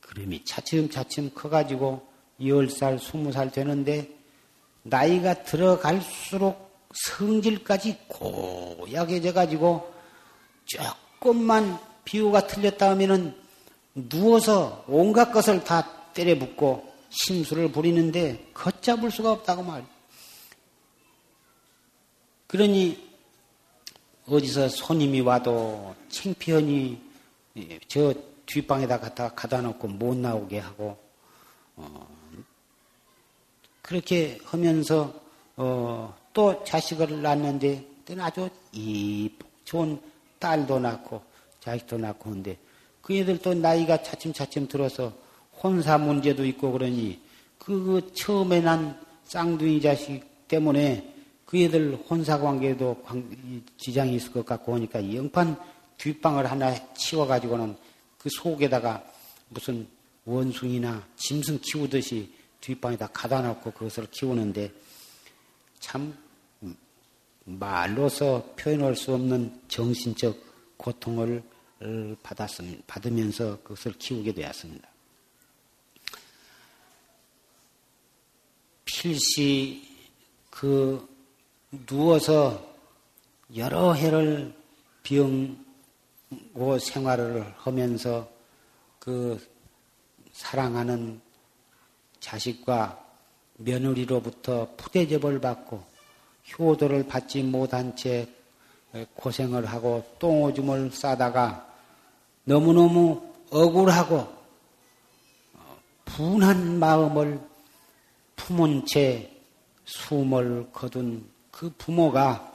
[0.00, 2.04] 그림이 차츰차츰 커가지고
[2.40, 4.10] 10살, 20살 되는데
[4.82, 9.94] 나이가 들어갈수록 성질까지 고약해져가지고
[10.64, 13.36] 조금만 비유가 틀렸다 하면은
[13.94, 19.93] 누워서 온갖 것을 다 때려붓고 심술을 부리는데 걷잡을 수가 없다고 말.
[22.46, 23.14] 그러니
[24.26, 27.00] 어디서 손님이 와도 창피하니
[27.88, 28.14] 저
[28.46, 30.96] 뒷방에다 갖다 가다 놓고 못 나오게 하고
[31.76, 32.08] 어,
[33.82, 35.12] 그렇게 하면서
[35.56, 37.86] 어, 또 자식을 낳는데
[38.18, 39.30] 아주 이
[39.64, 40.00] 좋은
[40.38, 41.22] 딸도 낳고
[41.60, 42.56] 자식도 낳고 하는데
[43.00, 45.12] 그 애들도 나이가 차츰차츰 들어서
[45.62, 47.20] 혼사 문제도 있고 그러니
[47.58, 51.13] 그 처음에 난 쌍둥이 자식 때문에
[51.54, 53.04] 그 애들 혼사 관계도
[53.78, 55.56] 지장이 있을 것 같고 하니까 영판
[55.98, 57.76] 뒷방을 하나 치워가지고는
[58.18, 59.04] 그 속에다가
[59.50, 59.86] 무슨
[60.24, 64.72] 원숭이나 짐승 키우듯이 뒷방에다 가다 놓고 그것을 키우는데
[65.78, 66.18] 참
[67.44, 70.36] 말로서 표현할 수 없는 정신적
[70.76, 71.44] 고통을
[72.24, 74.88] 받았음, 받으면서 그것을 키우게 되었습니다.
[78.84, 79.88] 필시
[80.50, 81.13] 그
[81.86, 82.64] 누워서
[83.56, 84.54] 여러 해를
[85.02, 88.28] 병고 생활을 하면서
[88.98, 89.38] 그
[90.32, 91.20] 사랑하는
[92.20, 93.04] 자식과
[93.58, 95.84] 며느리로부터 푸대접을 받고
[96.58, 98.28] 효도를 받지 못한 채
[99.14, 101.66] 고생을 하고 똥오줌을 싸다가
[102.44, 107.40] 너무너무 억울하고 어, 분한 마음을
[108.36, 109.30] 품은 채
[109.84, 112.52] 숨을 거둔 그 부모가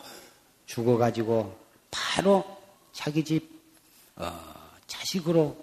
[0.65, 1.57] 죽어가지고
[1.89, 2.43] 바로
[2.91, 3.49] 자기 집
[4.17, 4.29] 어,
[4.87, 5.55] 자식으로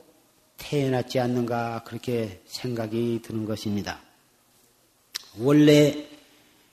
[0.56, 4.00] 태어났지 않는가 그렇게 생각이 드는 것입니다.
[5.38, 6.08] 원래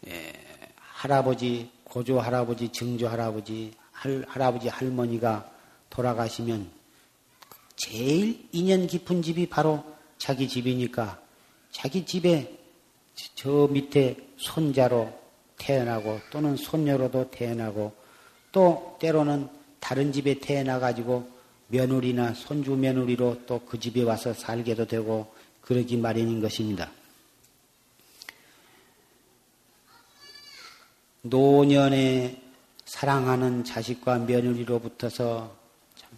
[0.08, 0.34] 에,
[0.78, 5.52] 할아버지, 고조 할아버지, 증조 할아버지, 할, 할아버지 할머니가
[5.90, 6.72] 돌아가시면
[7.76, 9.84] 제일 인연 깊은 집이 바로
[10.18, 11.20] 자기 집이니까
[11.72, 12.58] 자기 집에
[13.36, 15.23] 저 밑에 손자로
[15.64, 17.94] 태어나고 또는 손녀로도 태어나고
[18.52, 19.48] 또 때로는
[19.80, 21.32] 다른 집에 태어나 가지고
[21.68, 26.92] 며느리나 손주 며느리로 또 그 집에 와서 살게도 되고 그러기 마련인 것입니다.
[31.22, 32.42] 노년에
[32.86, 35.56] 사랑하는 자식과 며느리로부터서
[35.96, 36.10] 참,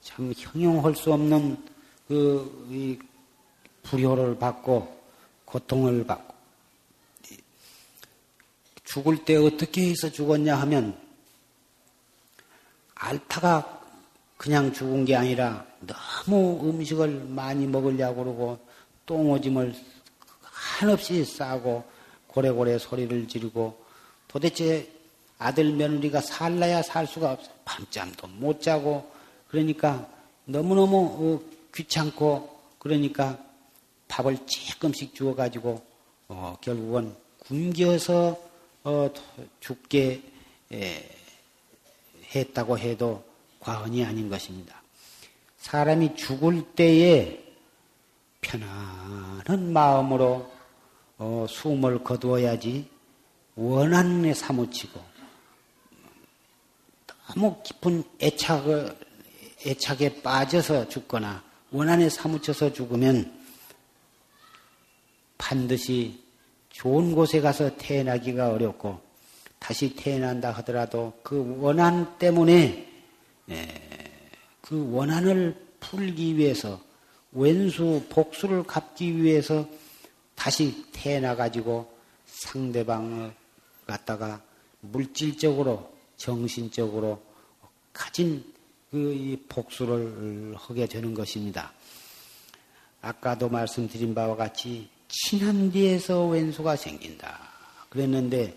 [0.00, 1.58] 참 형용할 수 없는
[2.06, 2.98] 그
[3.82, 4.96] 불효를 받고
[5.44, 6.37] 고통을 받고
[8.88, 10.98] 죽을 때 어떻게 해서 죽었냐 하면
[12.94, 13.82] 알타가
[14.38, 18.58] 그냥 죽은 게 아니라 너무 음식을 많이 먹으려고 그러고
[19.04, 19.74] 똥오줌을
[20.40, 21.84] 한없이 싸고
[22.28, 23.78] 고래고래 소리를 지르고
[24.26, 24.90] 도대체
[25.38, 27.50] 아들 며느리가 살라야 살 수가 없어.
[27.66, 29.10] 밤잠도 못 자고
[29.48, 30.08] 그러니까
[30.46, 33.38] 너무너무 어, 귀찮고 그러니까
[34.08, 35.82] 밥을 조금씩 주어가지고
[36.28, 38.47] 어, 결국은 굶겨서
[38.88, 39.12] 어,
[39.60, 40.22] 죽게
[40.72, 41.10] 에,
[42.34, 43.22] 했다고 해도
[43.60, 44.82] 과언이 아닌 것입니다.
[45.58, 47.38] 사람이 죽을 때에
[48.40, 50.50] 편안한 마음으로
[51.18, 52.88] 어, 숨을 거두어야지
[53.56, 55.04] 원한에 사무치고
[57.26, 58.98] 너무 깊은 애착을
[59.66, 63.38] 애착에 빠져서 죽거나 원한에 사무쳐서 죽으면
[65.36, 66.27] 반드시
[66.78, 69.00] 좋은 곳에 가서 태어나기가 어렵고
[69.58, 72.88] 다시 태어난다 하더라도 그 원한 때문에
[74.60, 76.80] 그 원한을 풀기 위해서
[77.32, 79.68] 왼수 복수를 갚기 위해서
[80.36, 81.92] 다시 태어나 가지고
[82.26, 83.34] 상대방을
[83.84, 84.40] 갖다가
[84.78, 87.20] 물질적으로 정신적으로
[87.92, 88.44] 가진
[88.92, 91.72] 그 복수를 하게 되는 것입니다.
[93.00, 97.48] 아까도 말씀드린 바와 같이 친한 뒤에서 왼수가 생긴다.
[97.88, 98.56] 그랬는데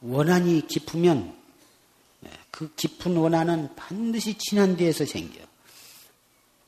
[0.00, 1.34] 원한이 깊으면
[2.50, 5.40] 그 깊은 원한은 반드시 친한 뒤에서 생겨.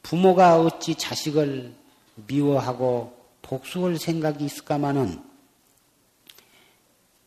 [0.02, 1.74] 부모가 어찌 자식을
[2.26, 5.22] 미워하고 복수할 생각이 있을까마는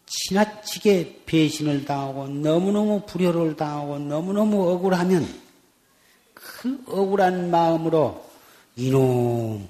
[0.05, 5.27] 지나치게 배신을 당하고 너무너무 불효를 당하고 너무너무 억울하면
[6.33, 8.28] 그 억울한 마음으로
[8.79, 9.67] 이놈,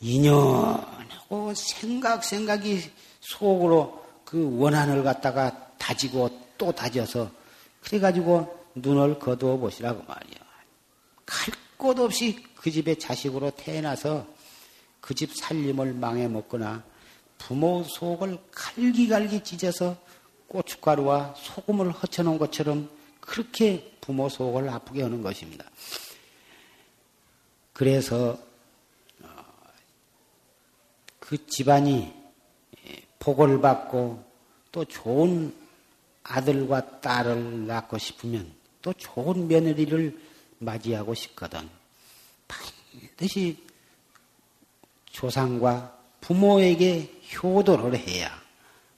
[0.00, 2.80] 인연하고 생각, 생각이
[3.20, 7.30] 속으로 그 원한을 갖다가 다지고 또 다져서
[7.82, 10.40] 그래가지고 눈을 거두어 보시라고 말이야.
[11.26, 14.24] 갈 곳 없이 그 집에 자식으로 태어나서
[15.00, 16.84] 그 집 살림을 망해 먹거나
[17.38, 19.96] 부모 속을 갈기갈기 찢어서
[20.46, 22.88] 고춧가루와 소금을 허쳐놓은 것처럼
[23.20, 25.64] 그렇게 부모 속을 아프게 하는 것입니다.
[27.72, 28.51] 그래서 어,
[31.32, 32.12] 그 집안이
[33.18, 34.22] 복을 받고
[34.70, 35.56] 또 좋은
[36.22, 40.20] 아들과 딸을 낳고 싶으면 또 좋은 며느리를
[40.58, 41.70] 맞이하고 싶거든.
[42.46, 43.56] 반드시
[45.06, 48.30] 조상과 부모에게 효도를 해야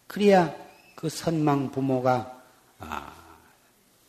[0.08, 0.52] 그래야
[0.96, 2.42] 그 선망 부모가
[2.80, 3.12] 아,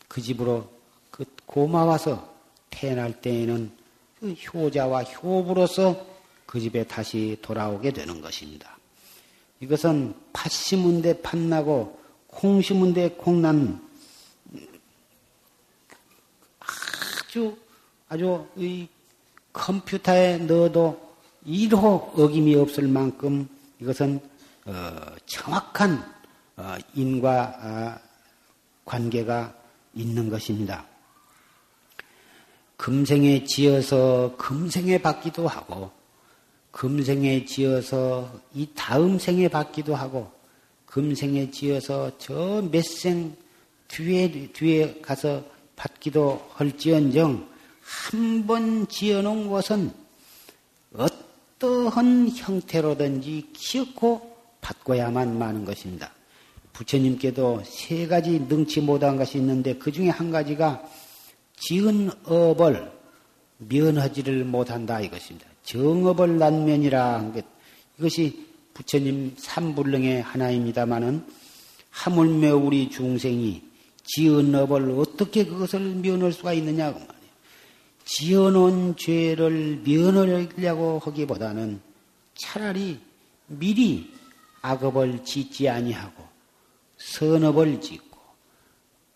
[0.08, 0.68] 그 집으로
[1.12, 2.34] 그 고마워서
[2.70, 3.70] 태어날 때에는
[4.18, 6.15] 그 효자와 효부로서
[6.56, 8.78] 그 집에 다시 돌아오게 되는 것입니다.
[9.60, 13.86] 이것은 팥 심은 데 팥나고 콩 심은 데 콩난
[17.28, 17.54] 아주
[18.08, 18.88] 아주 이
[19.52, 21.14] 컴퓨터에 넣어도
[21.46, 23.46] 1호 어김이 없을 만큼
[23.78, 24.18] 이것은
[24.64, 26.10] 어, 정확한
[26.56, 27.98] 어, 인과 아,
[28.86, 29.54] 관계가
[29.92, 30.86] 있는 것입니다.
[32.78, 35.92] 금생에 지어서 금생에 받기도 하고,
[36.76, 40.30] 금생에 지어서 이 다음 생에 받기도 하고,
[40.84, 43.34] 금생에 지어서 저 몇 생
[43.88, 45.42] 뒤에, 뒤에 가서
[45.74, 47.48] 받기도 할지언정,
[47.80, 49.90] 한 번 지어놓은 것은
[50.92, 56.12] 어떠한 형태로든지 기억고 받고야만 마는 것입니다.
[56.74, 60.86] 부처님께도 세 가지 능치 못한 것이 있는데 그 중에 한 가지가
[61.58, 62.92] 지은 업을
[63.56, 65.55] 면하지를 못한다 이것입니다.
[65.66, 67.44] 정업을 난면이라 한 것.
[67.98, 71.26] 이것이 부처님 삼불능의 하나입니다마는
[71.90, 73.62] 하물며 우리 중생이
[74.04, 77.16] 지은 업을 어떻게 그것을 면할 수가 있느냐고 말이에요.
[78.04, 81.80] 지어놓은 죄를 면하려고 하기보다는
[82.34, 83.00] 차라리
[83.46, 84.12] 미리
[84.62, 86.24] 악업을 짓지 아니하고
[86.98, 88.18] 선업을 짓고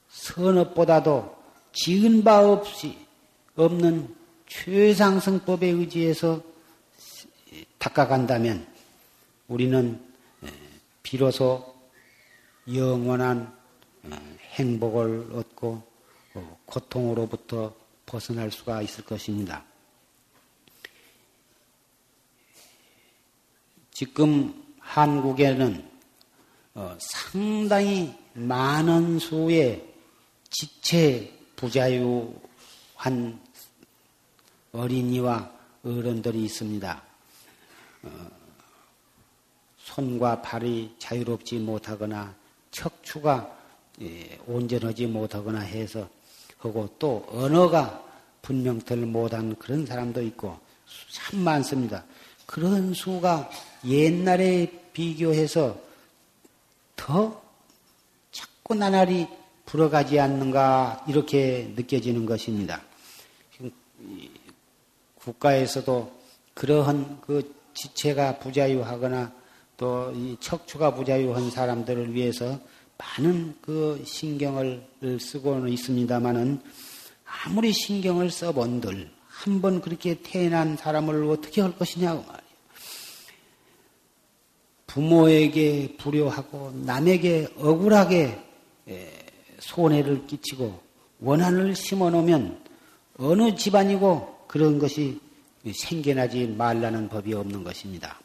[0.09, 1.37] 선업보다도
[1.73, 2.97] 지은 바 없이
[3.57, 4.20] 없는
[4.51, 6.43] 최상승법에 의지해서
[7.79, 8.67] 닦아간다면
[9.47, 10.01] 우리는
[11.03, 11.75] 비로소
[12.73, 13.57] 영원한
[14.03, 15.83] 어, 행복을 얻고
[16.35, 17.75] 어, 고통으로부터
[18.07, 19.65] 벗어날 수가 있을 것입니다.
[23.93, 25.89] 지금 한국에는
[26.75, 29.87] 어, 상당히 많은 수의
[30.49, 33.41] 지체 부자유한
[34.73, 35.51] 어린이와
[35.85, 37.03] 어른들이 있습니다.
[39.79, 42.35] 손과 발이 자유롭지 못하거나
[42.71, 43.57] 척추가
[44.01, 46.09] 예, 온전하지 못하거나 해서
[46.59, 48.03] 하고 또 언어가
[48.43, 50.59] 분명들 못한 그런 사람도 있고
[51.11, 52.05] 참 많습니다.
[52.47, 53.51] 그런 수가
[53.85, 55.79] 옛날에 비교해서
[56.97, 57.43] 더
[58.31, 59.27] 자꾸 나날이
[59.67, 62.83] 불어가지 않는가 이렇게 느껴지는 것입니다.
[65.25, 66.13] 국가에서도
[66.55, 69.33] 그러한 그 지체가 부자유하거나
[69.77, 72.59] 또 이 척추가 부자유한 사람들을 위해서
[72.99, 74.87] 많은 그 신경을
[75.19, 76.61] 쓰고는 있습니다만은
[77.25, 82.41] 아무리 신경을 써본들 한 번 그렇게 태어난 사람을 어떻게 할 것이냐고 말이에요.
[84.87, 88.39] 부모에게 불효하고 남에게 억울하게
[89.61, 90.79] 손해를 끼치고
[91.21, 92.63] 원한을 심어 놓으면
[93.17, 95.21] 어느 집안이고 그런 것이
[95.73, 98.19] 생겨나지 말라는 법이 없는 것입니다.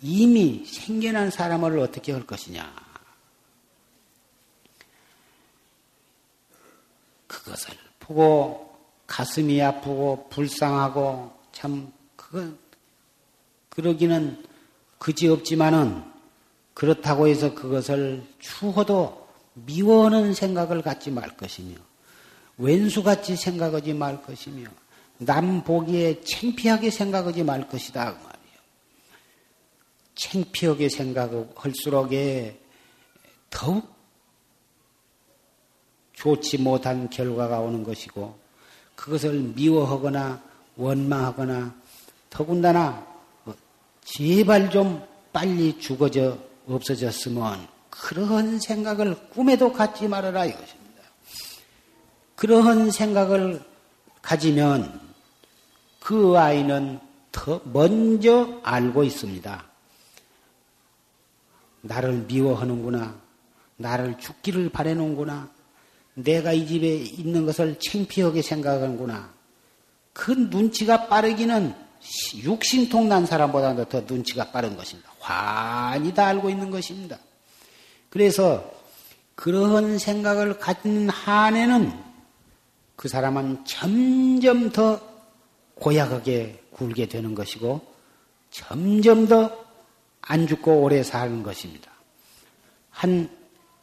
[0.00, 2.72] 이미 생겨난 사람을 어떻게 할 것이냐.
[7.26, 8.78] 그것을 보고
[9.08, 12.52] 가슴이 아프고 불쌍하고 참 그거
[13.70, 14.44] 그러기는
[14.98, 16.04] 그지없지만은
[16.72, 21.78] 그렇다고 해서 그것을 추호도 미워하는 생각을 갖지 말 것이며
[22.58, 24.70] 왼수같이 생각하지 말 것이며
[25.18, 28.58] 남 보기에 창피하게 생각하지 말 것이다 그 말이에요.
[30.14, 32.60] 창피하게 생각할수록에
[33.50, 33.94] 더욱
[36.14, 38.36] 좋지 못한 결과가 오는 것이고
[38.94, 40.42] 그것을 미워하거나
[40.76, 41.74] 원망하거나
[42.30, 43.06] 더군다나
[43.44, 43.54] 뭐
[44.04, 51.02] 제발 좀 빨리 죽어져 없어졌으면 그러한 생각을 꿈에도 갖지 말아라 이것입니다.
[52.34, 53.62] 그러한 생각을
[54.22, 55.03] 가지면
[56.04, 57.00] 그 아이는
[57.32, 59.64] 더 먼저 알고 있습니다.
[61.80, 63.14] 나를 미워하는구나.
[63.78, 65.48] 나를 죽기를 바라는구나.
[66.12, 69.30] 내가 이 집에 있는 것을 창피하게 생각하는구나.
[70.12, 71.74] 그 눈치가 빠르기는
[72.36, 75.10] 육신통 난 사람보다 더 눈치가 빠른 것입니다.
[75.20, 77.16] 환히 다 알고 있는 것입니다.
[78.10, 78.70] 그래서
[79.34, 81.98] 그런 생각을 가진 한에는
[82.94, 85.13] 그 사람은 점점 더
[85.76, 87.80] 고약하게 굴게 되는 것이고
[88.50, 89.64] 점점 더
[90.26, 91.90] 안 죽고 오래 사는 것입니다.
[92.90, 93.28] 한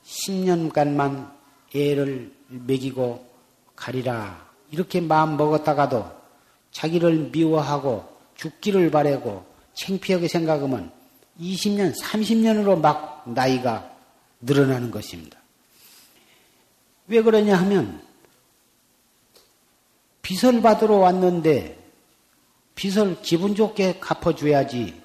[0.06, 1.32] 10년간만
[1.76, 3.30] 애를 먹이고
[3.76, 4.50] 가리라.
[4.72, 6.10] 이렇게 마음 먹었다가도
[6.72, 10.92] 자기를 미워하고 죽기를 바라고 창피하게 생각하면
[11.40, 13.90] 20년, 30년으로 막 나이가
[14.42, 15.38] 늘어나는 것입니다.
[17.08, 18.02] 왜 그러냐 하면
[20.22, 21.81] 빚을 받으러 왔는데
[22.76, 25.02] 빚을 기분 좋게 갚아줘야지.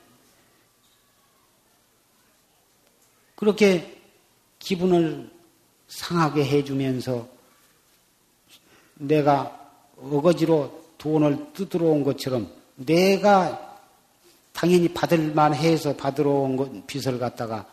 [3.34, 4.00] 그렇게
[4.58, 5.30] 기분을
[5.88, 7.28] 상하게 해주면서
[8.94, 13.78] 내가 어거지로 돈을 뜯으러 온 것처럼 내가
[14.52, 17.70] 당연히 받을 만 해서 받으러 온 것, 빚을 갖다가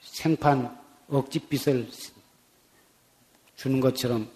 [0.00, 0.78] 생판
[1.08, 1.90] 억지 빚을
[3.56, 4.30] 주는 것처럼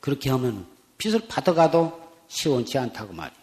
[0.00, 0.66] 그렇게 하면
[0.98, 2.01] 빚을 받아가도
[2.32, 3.42] 시원치 않다고 말이에요.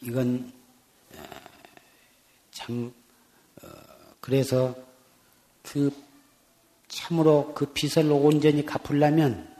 [0.00, 0.52] 이건
[2.50, 2.92] 참
[4.20, 4.74] 그래서
[5.62, 5.90] 그
[6.88, 9.54] 참으로 그 빚을 온전히 갚으려면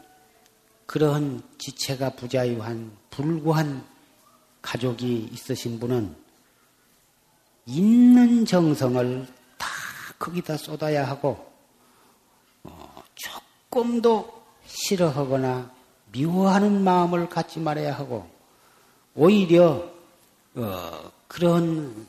[0.86, 3.86] 그러한 지체가 부자유한 불구한
[4.62, 6.16] 가족이 있으신 분은
[7.66, 9.26] 있는 정성을
[9.59, 9.68] 다
[10.18, 11.52] 거기다 쏟아야 하고
[12.62, 15.78] 어, 조금도 싫어하거나
[16.12, 18.28] 미워하는 마음을 갖지 말아야 하고
[19.14, 19.90] 오히려
[20.54, 22.06] 어, 그런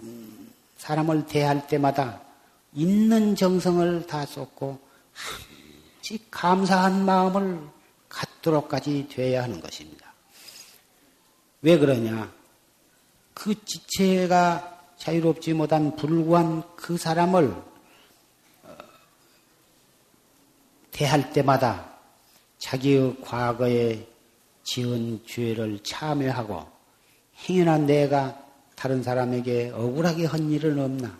[0.77, 2.21] 사람을 대할 때마다
[2.73, 4.79] 있는 정성을 다 쏟고
[5.13, 7.59] 한지 감사한 마음을
[8.07, 10.13] 갖도록까지 되어야 하는 것입니다.
[11.61, 12.31] 왜 그러냐?
[13.33, 17.53] 그 지체가 자유롭지 못한 불구한 그 사람을
[18.63, 18.77] 어,
[20.91, 21.88] 대할 때마다
[22.59, 24.05] 자기의 과거에
[24.63, 26.67] 지은 죄를 참여하고
[27.47, 28.37] 행여나 내가
[28.75, 31.19] 다른 사람에게 억울하게 한 일은 없나?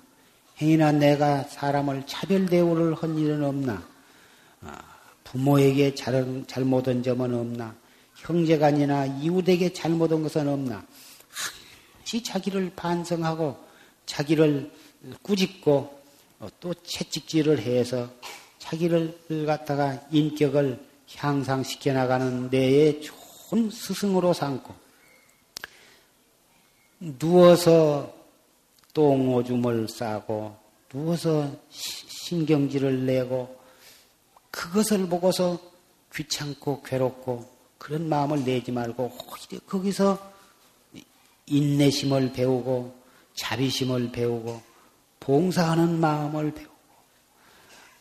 [0.61, 3.87] 행여나 내가 사람을 차별 대우를 한 일은 없나?
[4.61, 4.81] 아,
[5.23, 7.75] 부모에게 잘못한 점은 없나?
[8.17, 10.85] 형제간이나 이웃에게 잘못한 것은 없나?
[11.29, 13.57] 항시 자기를 반성하고
[14.05, 14.71] 자기를
[15.21, 16.01] 꾸짖고
[16.59, 18.09] 또 채찍질을 해서
[18.59, 24.74] 자기를 갖다가 인격을 향상시켜 나가는 데에 좋은 스승으로 삼고
[27.18, 28.14] 누워서
[28.93, 30.55] 똥오줌을 싸고
[30.89, 33.60] 누워서 신경질을 내고
[34.51, 35.60] 그것을 보고서
[36.14, 39.18] 귀찮고 괴롭고 그런 마음을 내지 말고
[39.68, 40.32] 거기서
[41.45, 42.95] 인내심을 배우고
[43.36, 44.62] 자비심을 배우고
[45.20, 46.74] 봉사하는 마음을 배우고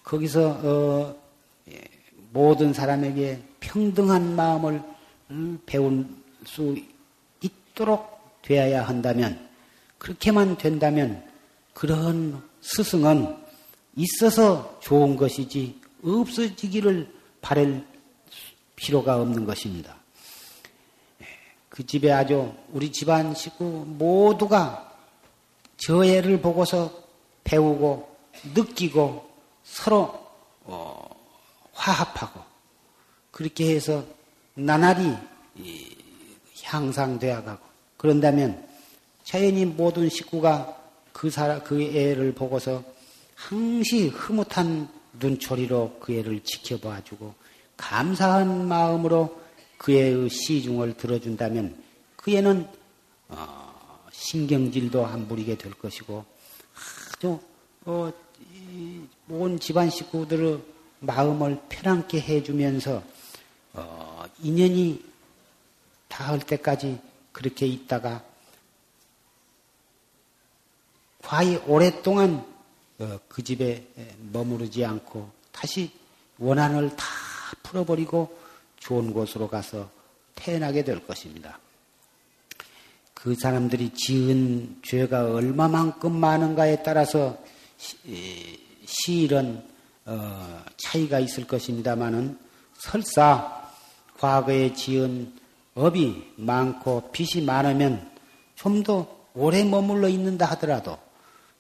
[0.03, 1.23] 거기서 어,
[1.69, 1.98] 예,
[2.39, 4.80] 모든 사람에게 평등한 마음을
[5.32, 6.07] 음, 배울
[6.47, 6.76] 수
[7.41, 9.49] 있도록 되어야 한다면
[9.99, 11.28] 그렇게만 된다면
[11.74, 13.36] 그런 스승은
[13.97, 17.84] 있어서 좋은 것이지 없어지기를 바랄
[18.76, 19.97] 필요가 없는 것입니다.
[21.20, 21.26] 예,
[21.68, 24.97] 그 집에 아주 우리 집안 식구 모두가
[25.76, 27.03] 저 애를 보고서
[27.43, 28.16] 배우고
[28.55, 29.28] 느끼고
[29.64, 30.24] 서로
[30.62, 31.08] 어,
[31.79, 32.41] 화합하고
[33.31, 34.05] 그렇게 해서
[34.55, 35.16] 나날이
[36.64, 37.64] 향상되어 가고
[37.97, 38.66] 그런다면
[39.24, 40.76] 자연히 모든 식구가
[41.12, 42.83] 그 사람 그 애를 보고서
[43.35, 44.89] 항시 흐뭇한
[45.20, 47.35] 눈초리로 그 애를 지켜봐 주고
[47.76, 49.41] 감사한 마음으로
[49.76, 51.81] 그 애의 시중을 들어준다면
[52.16, 52.68] 그 애는
[53.29, 56.24] 어, 신경질도 안 부리게 될 것이고
[57.16, 57.39] 아주
[57.85, 58.12] 어,
[59.29, 60.61] 온 집안 식구들의
[61.01, 63.03] 마음을 편안케 해주면서
[63.75, 65.05] 어, 인연이
[66.09, 67.01] 닿을 때까지
[67.33, 68.25] 그렇게 있다가
[71.23, 72.45] 과히 오랫동안
[72.99, 73.87] 어, 그 집에
[74.33, 75.93] 머무르지 않고 다시
[76.39, 77.05] 원한을 다
[77.63, 78.37] 풀어버리고
[78.79, 79.91] 좋은 곳으로 가서
[80.35, 81.59] 태어나게 될 것입니다.
[83.15, 87.37] 그 사람들이 지은 죄가 얼마만큼 많은가에 따라서
[88.87, 89.65] 시일은
[90.11, 92.39] 어, 차이가 있을 것입니다만은
[92.79, 93.71] 설사
[94.19, 95.33] 과거에 지은
[95.75, 98.11] 업이 많고 빚이 많으면
[98.55, 100.99] 좀 더 오래 머물러 있는다 하더라도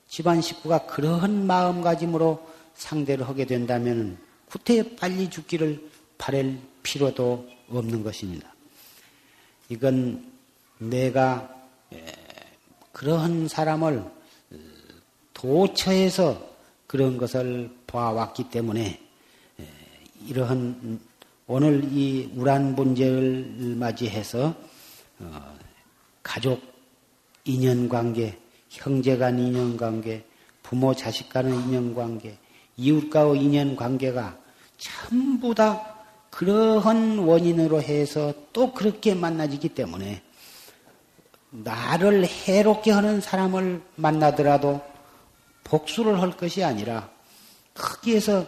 [0.08, 2.44] 집안 식구가 그러한 마음가짐으로
[2.74, 8.52] 상대를 하게 된다면 구태 빨리 죽기를 바랄 필요도 없는 것입니다.
[9.68, 10.32] 이건
[10.78, 11.54] 내가
[12.92, 14.04] 그러한 사람을
[15.34, 16.48] 도처에서
[16.86, 19.00] 그런 것을 봐왔기 때문에
[20.26, 21.00] 이러한
[21.46, 24.54] 오늘 이 우란 문제를 맞이해서
[25.18, 25.58] 어,
[26.22, 26.60] 가족
[27.44, 30.24] 인연 관계, 형제 간 인연 관계,
[30.62, 32.36] 부모 자식 간의 인연 관계,
[32.76, 34.36] 이웃과의 인연 관계가
[34.76, 35.96] 전부 다
[36.28, 40.22] 그러한 원인으로 해서 또 그렇게 만나지기 때문에
[41.50, 44.82] 나를 해롭게 하는 사람을 만나더라도
[45.64, 47.10] 복수를 할 것이 아니라
[47.78, 48.44] 거기에서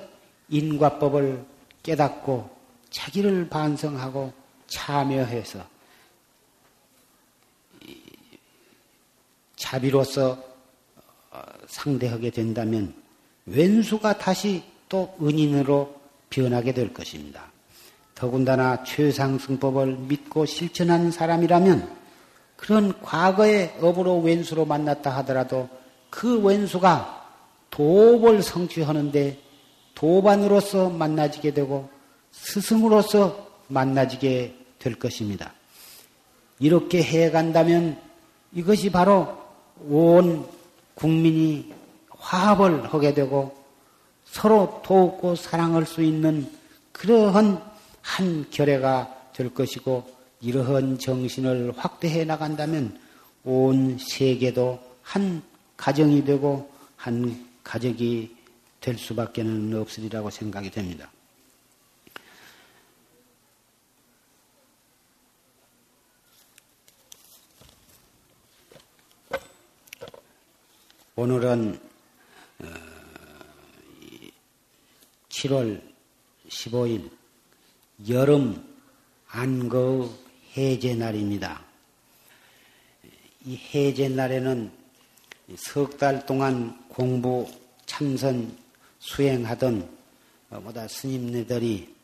[0.49, 1.45] 인과법을
[1.83, 2.51] 깨닫고
[2.91, 4.33] 자기를 반성하고
[4.67, 5.65] 참여해서
[9.57, 10.43] 자비로서
[11.31, 12.93] 어, 상대하게 된다면
[13.47, 15.95] 왼수가 다시 또 은인으로
[16.29, 17.51] 변하게 될 것입니다.
[18.15, 21.99] 더군다나 최상승법을 믿고 실천한 사람이라면
[22.57, 25.69] 그런 과거의 업으로 왼수로 만났다 하더라도
[26.11, 27.20] 그 왼수가
[27.71, 29.39] 도업을 성취하는데
[29.95, 31.89] 도반으로서 만나지게 되고
[32.33, 35.53] 스승으로서 만나지게 될 것입니다.
[36.59, 37.99] 이렇게 해 간다면
[38.53, 39.39] 이것이 바로
[39.89, 40.47] 온
[40.95, 41.73] 국민이
[42.11, 43.57] 화합을 하게 되고
[44.25, 46.51] 서로 도우고 사랑할 수 있는
[46.93, 47.63] 그러한
[48.03, 50.05] 한 결례가 될 것이고
[50.41, 52.99] 이러한 정신을 확대해 나간다면
[53.45, 55.43] 온 세계도 한
[55.77, 58.37] 가정이 되고 한 가족이
[58.81, 61.09] 될 수밖에 는 없으리라고 생각이 됩니다.
[71.15, 71.81] 오늘은
[75.29, 75.91] 7월 어,
[76.49, 77.09] 15일
[78.09, 78.67] 여름
[79.29, 80.13] 안거
[80.57, 81.65] 해제 날입니다.
[83.45, 84.81] 이 해제 날에는
[85.57, 87.47] 석 달 동안 공부
[88.01, 88.57] 참선
[88.99, 89.99] 수행하던
[90.49, 91.95] 어, 뭐다 스님네들이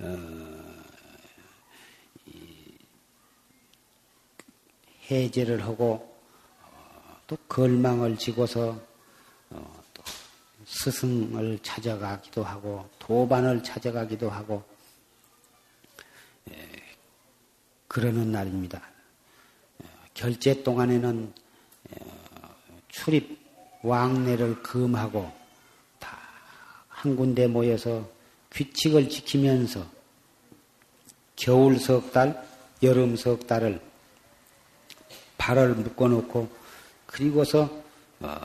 [0.00, 0.74] 어,
[5.08, 6.12] 해제를 하고
[7.28, 8.80] 또 걸망을 지고서
[9.48, 10.02] 또
[10.66, 14.64] 스승을 찾아가기도 하고 도반을 찾아가기도 하고
[17.86, 18.82] 그러는 날입니다.
[20.14, 21.32] 결제 동안에는
[22.88, 23.47] 출입
[23.82, 25.30] 왕래를 금하고
[25.98, 26.28] 다
[26.98, 28.10] 한 군데 모여서
[28.50, 29.86] 규칙을 지키면서
[31.36, 32.44] 겨울 석 달,
[32.82, 33.80] 여름 석 달을
[35.36, 36.48] 발을 묶어놓고
[37.06, 37.70] 그리고서
[38.18, 38.36] 어,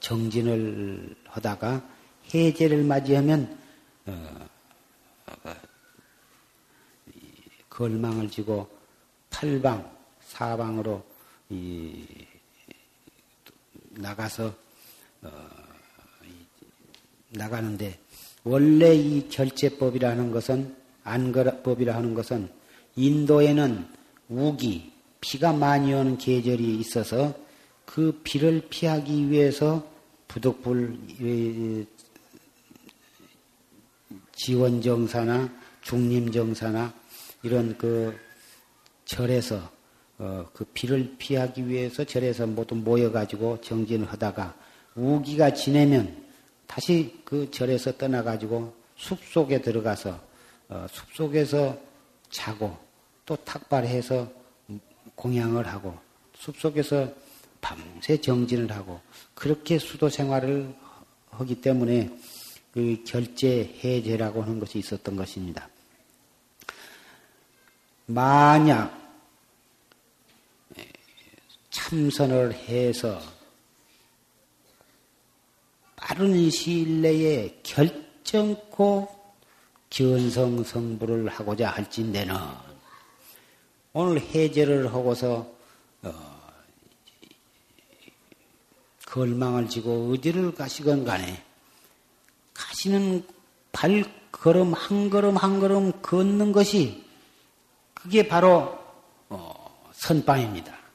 [0.00, 1.82] 정진을 하다가
[2.32, 3.58] 해제를 맞이하면
[4.06, 4.48] 어,
[7.68, 8.66] 걸망을 지고
[9.28, 11.04] 팔방, 사방으로
[13.98, 14.54] 나가서
[15.22, 15.30] 어,
[17.30, 17.98] 나가는데
[18.44, 20.74] 원래 이 결제법이라는 것은
[21.04, 22.48] 안거법이라 하는 것은
[22.96, 23.86] 인도에는
[24.28, 27.34] 우기 피가 많이 오는 계절이 있어서
[27.84, 29.86] 그 비를 피하기 위해서
[30.28, 30.98] 부득불
[34.36, 35.50] 지원정사나
[35.82, 36.94] 중림정사나
[37.42, 38.16] 이런 그
[39.06, 39.77] 절에서
[40.18, 44.54] 어, 그 비를 피하기 위해서 절에서 모두 모여가지고 정진을 하다가
[44.94, 46.24] 우기가 지내면
[46.66, 50.20] 다시 그 절에서 떠나가지고 숲 속에 들어가서
[50.68, 51.78] 어, 숲 속에서
[52.30, 52.76] 자고
[53.24, 54.30] 또 탁발해서
[55.14, 55.96] 공양을 하고
[56.34, 57.08] 숲 속에서
[57.60, 59.00] 밤새 정진을 하고
[59.34, 60.74] 그렇게 수도 생활을
[61.30, 62.10] 하기 때문에
[62.72, 65.68] 그 결제 해제라고 하는 것이 있었던 것입니다.
[68.06, 68.97] 만약
[71.78, 73.20] 참선을 해서
[75.94, 79.08] 빠른 시일 내에 결정코
[79.88, 82.34] 견성 성부를 하고자 할진대는
[83.92, 85.48] 오늘 해제를 하고서
[86.02, 86.50] 어,
[89.06, 91.44] 걸망을 지고 어디를 가시건 간에
[92.54, 93.24] 가시는
[93.70, 97.04] 발걸음 한 걸음 한 걸음 걷는 것이
[97.94, 98.78] 그게 바로
[99.28, 100.87] 어, 선방입니다.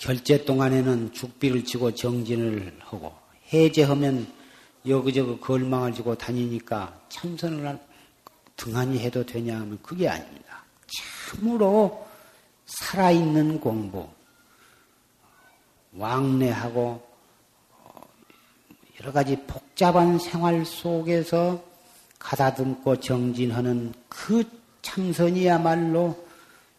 [0.00, 3.12] 결제 동안에는 죽비를 치고 정진을 하고
[3.52, 4.26] 해제하면
[4.86, 7.78] 여기저기 걸망을 지고 다니니까 참선을
[8.56, 10.64] 등한히 해도 되냐 하면 그게 아닙니다.
[11.28, 12.08] 참으로
[12.64, 14.08] 살아있는 공부,
[15.92, 17.06] 왕래하고
[19.00, 21.62] 여러 가지 복잡한 생활 속에서
[22.18, 24.44] 가다듬고 정진하는 그
[24.80, 26.26] 참선이야말로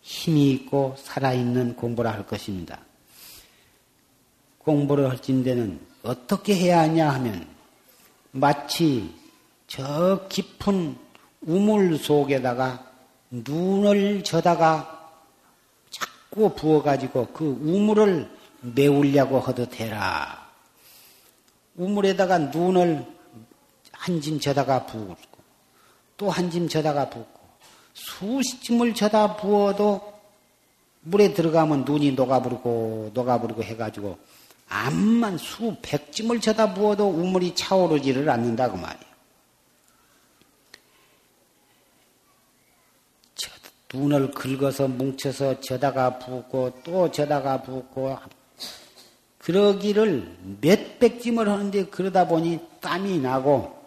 [0.02, 2.80] 힘이 있고 살아있는 공부라 할 것입니다.
[4.64, 7.48] 공부를 할진대는 어떻게 해야 하냐 하면
[8.32, 9.14] 마치
[9.68, 10.98] 저 깊은
[11.42, 12.86] 우물 속에다가
[13.32, 15.10] 눈을 저다가
[15.90, 18.30] 자꾸 부어가지고 그 우물을
[18.62, 20.48] 메우려고 하듯 해라.
[21.76, 23.06] 우물에다가 눈을
[23.94, 25.16] 한 짐 저다가 부고
[26.18, 27.40] 또 한 짐 저다가 붓고
[27.94, 30.14] 수십 짐을 저다 부어도
[31.02, 34.18] 물에 들어가면 눈이 녹아버리고 녹아버리고 해가지고
[34.72, 39.12] 암만 수백 짐을 쳐다 부어도 우물이 차오르지를 않는다고 말이에요.
[43.94, 48.18] 눈을 긁어서 뭉쳐서 저다가 붓고 또 저다가 붓고
[49.38, 53.78] 그러기를 몇백 짐을 하는데 그러다 보니 땀이 나고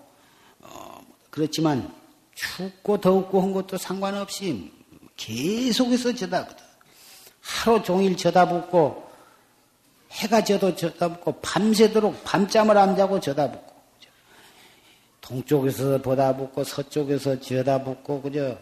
[0.61, 1.91] 어, 그렇지만
[2.35, 4.71] 춥고 덥고 한 것도 상관없이
[5.17, 6.49] 계속해서 저다
[7.41, 9.04] 하루 종일 저다붓고
[10.15, 13.75] 해가 져도 쳐다보고 밤새도록 밤잠을 안 자고 쳐다보고
[15.21, 18.57] 동쪽에서 보다보고 서쪽에서 쳐다보고 그저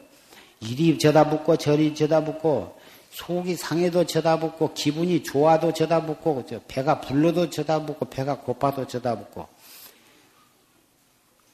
[0.61, 2.81] 이리 쳐다보고 저리 쳐다보고
[3.11, 9.47] 속이 상해도 쳐다보고 기분이 좋아도 쳐다보고 그저 배가 불러도 쳐다보고 배가 고파도 쳐다보고.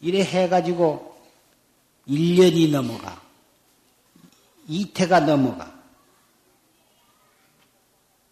[0.00, 1.16] 이래 해가지고
[2.06, 3.20] 1년이 넘어가.
[4.68, 5.77] 이태가 넘어가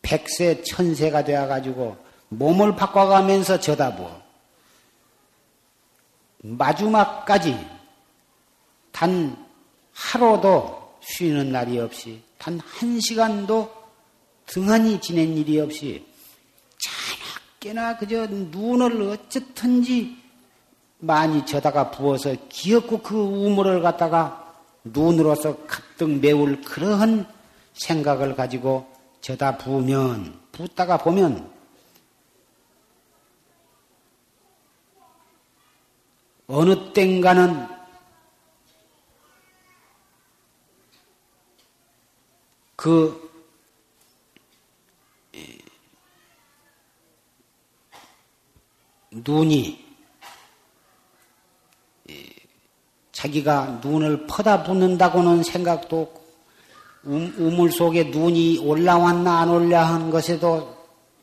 [0.07, 1.97] 백세, 천세가 되어가지고
[2.29, 4.23] 몸을 바꿔가면서 쳐다보어.
[6.43, 7.59] 마지막까지
[8.93, 9.37] 단
[9.93, 13.75] 하루도 쉬는 날이 없이 단 한 시간도
[14.47, 16.07] 등한히 지낸 일이 없이
[16.79, 20.17] 자나깨나 그저 눈을 어쨌든지
[20.99, 24.55] 많이 쳐다가 부어서 기었고 그 우물을 갖다가
[24.85, 27.27] 눈으로서 가득 메울 그러한
[27.75, 28.96] 생각을 가지고
[29.27, 31.53] 저다 부으면, 붓다가 보면,
[36.47, 37.67] 어느 땐가는
[42.77, 43.29] 그
[49.11, 49.85] 눈이
[53.11, 56.16] 자기가 눈을 퍼다 붓는다고는 생각도
[57.07, 60.77] 음, 우물 속에 눈이 올라왔나 안 올라한 것에도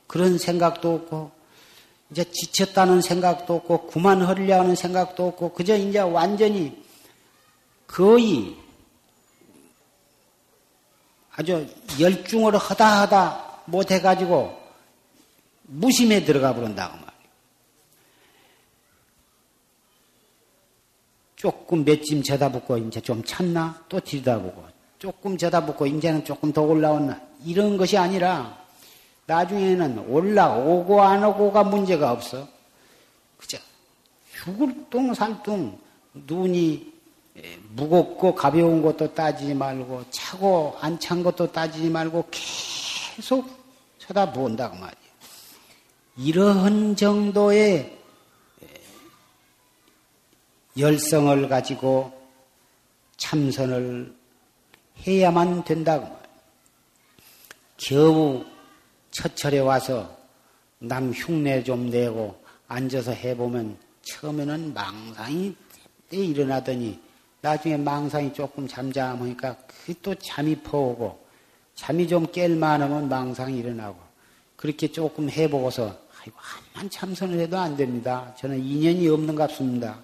[0.07, 1.31] 그런 생각도 없고
[2.09, 6.81] 이제 지쳤다는 생각도 없고 그만하려 하는 생각도 없고 그저 이제 완전히
[7.87, 8.55] 거의
[11.35, 11.67] 아주
[11.99, 14.57] 열중을 하다 하다 못해가지고
[15.63, 17.13] 무심에 들어가 버린다고 말이에요.
[21.35, 24.72] 조금 몇짐 쳐다보고 이제 좀 찼나 또 들여다보고
[25.03, 28.57] 조금 쳐다보고 이제는 조금 더 올라왔나 이런 것이 아니라
[29.25, 32.47] 나중에는 올라오고 안 오고가 문제가 없어.
[33.37, 33.57] 그죠?
[34.31, 35.77] 죽을똥살똥
[36.13, 36.93] 눈이
[37.71, 43.45] 무겁고 가벼운 것도 따지지 말고 차고 안 찬 것도 따지지 말고 계속
[43.97, 44.95] 쳐다본다고 말이야.
[46.15, 47.99] 이러한 정도의
[50.77, 52.09] 열성을 가지고
[53.17, 54.22] 참선을
[55.05, 56.07] 해야만 된다고.
[57.77, 58.45] 겨우
[59.11, 60.15] 첫철에 와서
[60.79, 65.55] 남 흉내 좀 내고 앉아서 해보면 처음에는 망상이
[66.11, 66.99] 일어나더니
[67.41, 71.19] 나중에 망상이 조금 잠잠하니까 그 또 잠이 퍼오고
[71.75, 73.97] 잠이 좀 깰 만하면 망상이 일어나고
[74.55, 78.33] 그렇게 조금 해보고서 아이고 한만 참선을 해도 안 됩니다.
[78.37, 79.99] 저는 인연이 없는 같습니다.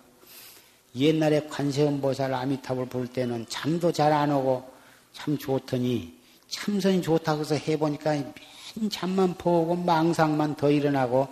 [0.96, 4.79] 옛날에 관세음보살 아미탑을 볼 때는 잠도 잘 안 오고
[5.20, 6.18] 참 좋더니
[6.48, 11.28] 참선이 좋다고 해서 해보니까 맨 잠만 퍼오고 망상만 더 일어나고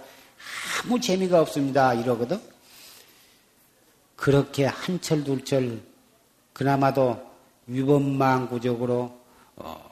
[0.83, 1.93] 아무 재미가 없습니다.
[1.93, 2.39] 이러거든.
[4.15, 5.81] 그렇게 한철 둘철
[6.51, 7.25] 그나마도
[7.67, 9.17] 위법망구적으로
[9.55, 9.89] 어,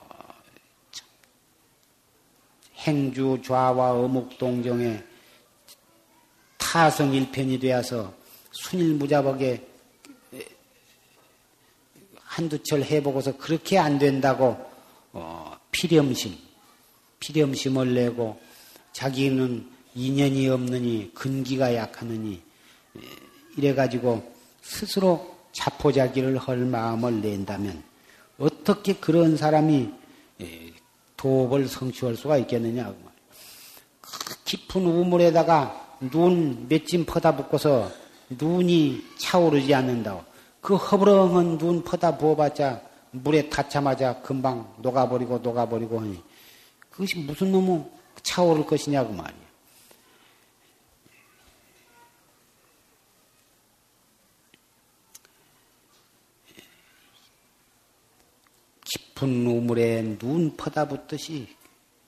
[2.79, 5.03] 행주 좌와 어묵동정에
[6.57, 8.13] 타성일편이 되어서
[8.51, 9.74] 순일무자복에
[12.35, 14.57] 한두 철 해보고서 그렇게 안 된다고
[15.13, 16.35] 어, 필염심,
[17.21, 18.37] 필염심을 내고
[18.91, 19.65] 자기는
[19.95, 22.41] 인연이 없느니 근기가 약하느니
[23.55, 27.81] 이래가지고 스스로 자포자기를 할 마음을 낸다면
[28.37, 29.89] 어떻게 그런 사람이
[30.41, 30.73] 예,
[31.15, 32.93] 도업을 성취할 수가 있겠느냐.
[34.01, 37.89] 그 깊은 우물에다가 눈몇짐 퍼다 붓고서
[38.27, 40.34] 눈이 차오르지 않는다고.
[40.65, 46.23] 그 허브렁한 눈 퍼다 부어봤자 물에 닿자마자 금방 녹아버리고 녹아버리고 하니
[46.89, 47.85] 그것이 무슨 놈의
[48.23, 49.45] 차오를 것이냐고 말이야.
[58.85, 61.47] 깊은 우물에 눈 퍼다붙듯이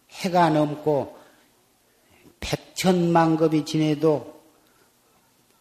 [0.09, 1.15] 해가 넘고
[2.39, 4.41] 백천만급이 지내도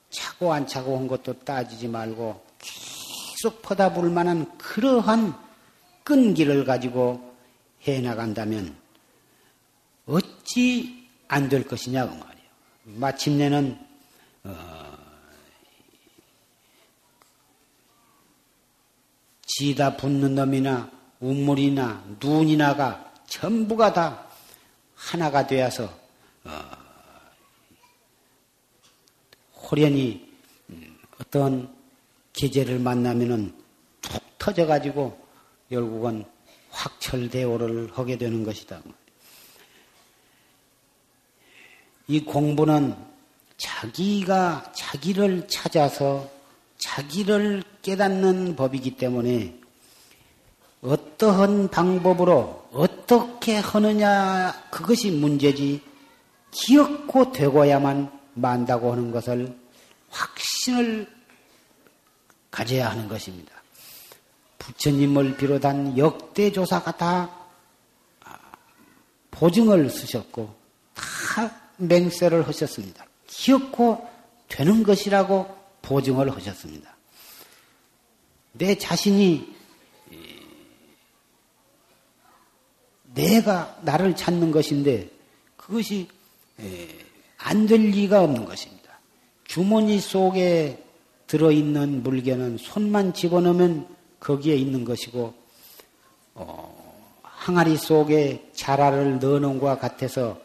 [0.08, 2.45] 차고 안 차고 한 것도 따지지 말고
[3.46, 5.32] 계속 퍼다볼 만한 그러한
[6.02, 7.36] 끈기를 가지고
[7.86, 8.76] 해 나간다면
[10.06, 12.48] 어찌 안 될 것이냐고 말이에요.
[12.86, 13.78] 마침내는
[14.42, 14.98] 어,
[19.42, 20.90] 지다 붙는 놈이나
[21.20, 24.26] 우물이나 눈이나가 전부가 다
[24.96, 25.84] 하나가 되어서
[26.42, 26.70] 어,
[29.54, 30.28] 호련히
[30.70, 31.75] 음, 어떤
[32.36, 33.52] 계제를 만나면은
[34.02, 35.18] 툭 터져가지고
[35.70, 36.24] 결국은
[36.70, 38.82] 확철대오를 하게 되는 것이다.
[42.08, 42.94] 이 공부는
[43.56, 46.30] 자기가 자기를 찾아서
[46.78, 49.58] 자기를 깨닫는 법이기 때문에
[50.82, 55.80] 어떠한 방법으로 어떻게 하느냐 그것이 문제지
[56.50, 59.58] 기억고 되고야만 만다고 하는 것을
[60.10, 61.15] 확신을
[62.56, 63.52] 가져야 하는 것입니다.
[64.58, 67.30] 부처님을 비롯한 역대 조사가 다
[69.30, 70.56] 보증을 쓰셨고
[70.94, 73.04] 다 맹세를 하셨습니다.
[73.26, 74.08] 기억고
[74.48, 76.96] 되는 것이라고 보증을 하셨습니다.
[78.52, 79.54] 내 자신이
[83.12, 85.10] 내가 나를 찾는 것인데
[85.58, 86.08] 그것이
[87.36, 88.98] 안 될 리가 없는 것입니다.
[89.44, 90.85] 주머니 속에
[91.26, 93.88] 들어있는 물건은 손만 집어넣으면
[94.20, 95.34] 거기에 있는 것이고
[96.34, 100.38] 어, 항아리 속에 자라를 넣어놓은 것과 같아서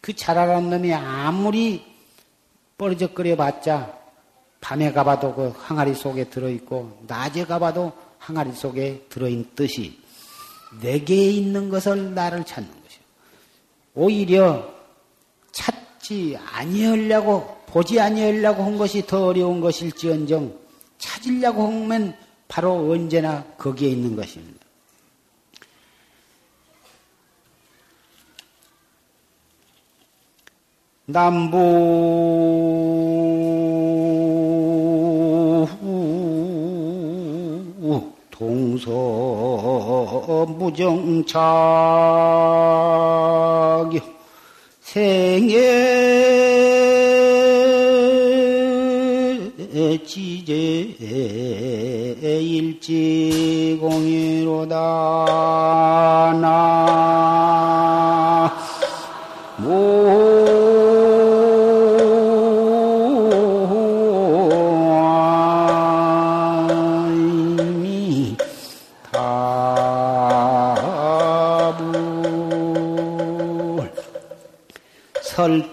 [0.00, 1.84] 그 자라라는 놈이 아무리
[2.78, 3.96] 뻘적거려 봤자
[4.60, 9.98] 밤에 가봐도 그 항아리 속에 들어있고 낮에 가봐도 항아리 속에 들어있는 뜻이
[10.80, 13.00] 내게 있는 것을 나를 찾는 것이요.
[13.94, 14.74] 오히려
[16.06, 20.56] 찾지 아니하려고 보지 아니하려고 한 것이 더 어려운 것일지언정
[20.98, 22.16] 찾으려고 하면
[22.48, 24.64] 바로 언제나 거기에 있는 것입니다.
[31.08, 32.06] 남부
[38.30, 38.90] 동서
[40.58, 41.36] 무정착
[44.96, 45.60] 생애
[50.06, 50.96] 지제
[52.22, 53.98] 일지공이로다
[56.40, 57.35] 나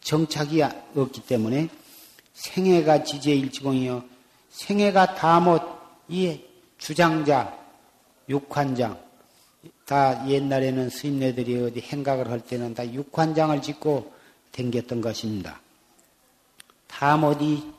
[0.00, 0.62] 정착이
[0.96, 1.68] 없기 때문에
[2.32, 4.02] 생애가 지제 일지공이요
[4.48, 5.62] 생애가 다못
[6.08, 6.40] 이
[6.78, 7.54] 주장자
[8.30, 9.09] 육환장.
[9.90, 14.14] 다 옛날에는 스님네들이 어디 행각을 할 때는 다 육환장을 짓고
[14.52, 15.60] 댕겼던 것입니다.
[16.86, 17.72] 다음 어디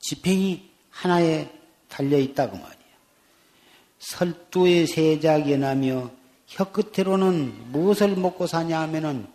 [0.00, 1.48] 지팽이 하나에
[1.88, 2.76] 달려 있다고 말이야.
[4.00, 6.10] 설두의 세작연하며
[6.48, 9.28] 혀끝으로는 무엇을 먹고 사냐 하면은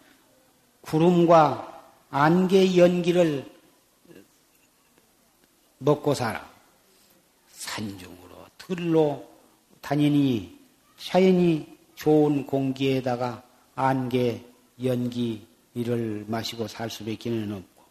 [0.81, 3.49] 구름과 안개 연기를
[5.77, 6.45] 먹고 살아.
[7.53, 9.25] 산중으로, 들로
[9.79, 10.59] 다니니
[10.97, 13.43] 자연히 좋은 공기에다가
[13.75, 14.41] 안개,
[14.83, 17.83] 연기 이를 마시고 살 수밖에는 없고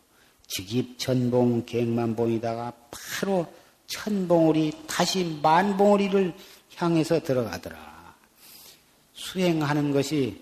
[0.46, 3.52] 직입 천봉 객만봉이다가 바로
[3.88, 6.34] 천봉우리 다시 만봉우리를
[6.76, 8.14] 향해서 들어가더라.
[9.12, 10.40] 수행하는 것이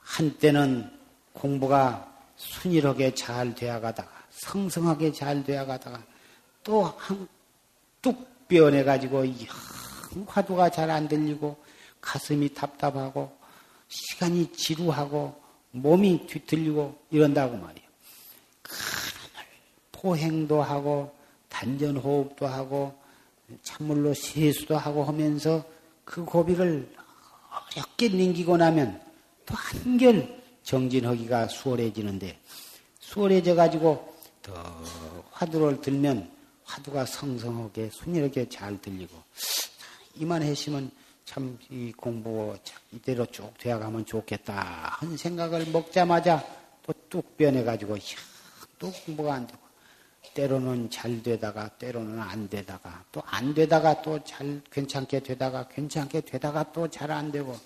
[0.00, 0.90] 한때는
[1.32, 6.02] 공부가 순일하게 잘 되어가다가 성성하게 잘 되어가다가
[6.62, 9.24] 또뚝 변해가지고
[10.26, 11.56] 화두가 잘 안 들리고
[12.02, 13.34] 가슴이 답답하고
[13.88, 15.40] 시간이 지루하고
[15.70, 17.88] 몸이 뒤틀리고 이런다고 말이에요.
[18.62, 19.46] 그놈을
[19.92, 21.14] 포행도 하고
[21.48, 22.94] 단전 호흡도 하고
[23.62, 25.64] 찬물로 세수도 하고 하면서
[26.04, 26.94] 그 고비를
[27.76, 29.00] 어렵게 넘기고 나면
[29.46, 32.38] 또 한결 정진하기가 수월해지는데
[33.00, 34.52] 수월해져 가지고 더
[35.30, 36.30] 화두를 들면
[36.64, 39.14] 화두가 성성하게 순이하게 잘 들리고
[40.16, 40.90] 이만했으면
[41.32, 42.54] 참 이 공부
[42.92, 46.44] 이대로 쭉 되어가면 좋겠다 하는 생각을 먹자마자
[46.82, 47.96] 또 뚝 변해가지고
[48.78, 49.58] 또 공부가 안 되고
[50.34, 56.70] 때로는 잘 되다가 때로는 안 되다가 또 안 되다가 또 잘 괜찮게 되다가 괜찮게 되다가
[56.72, 57.56] 또 잘 안 되고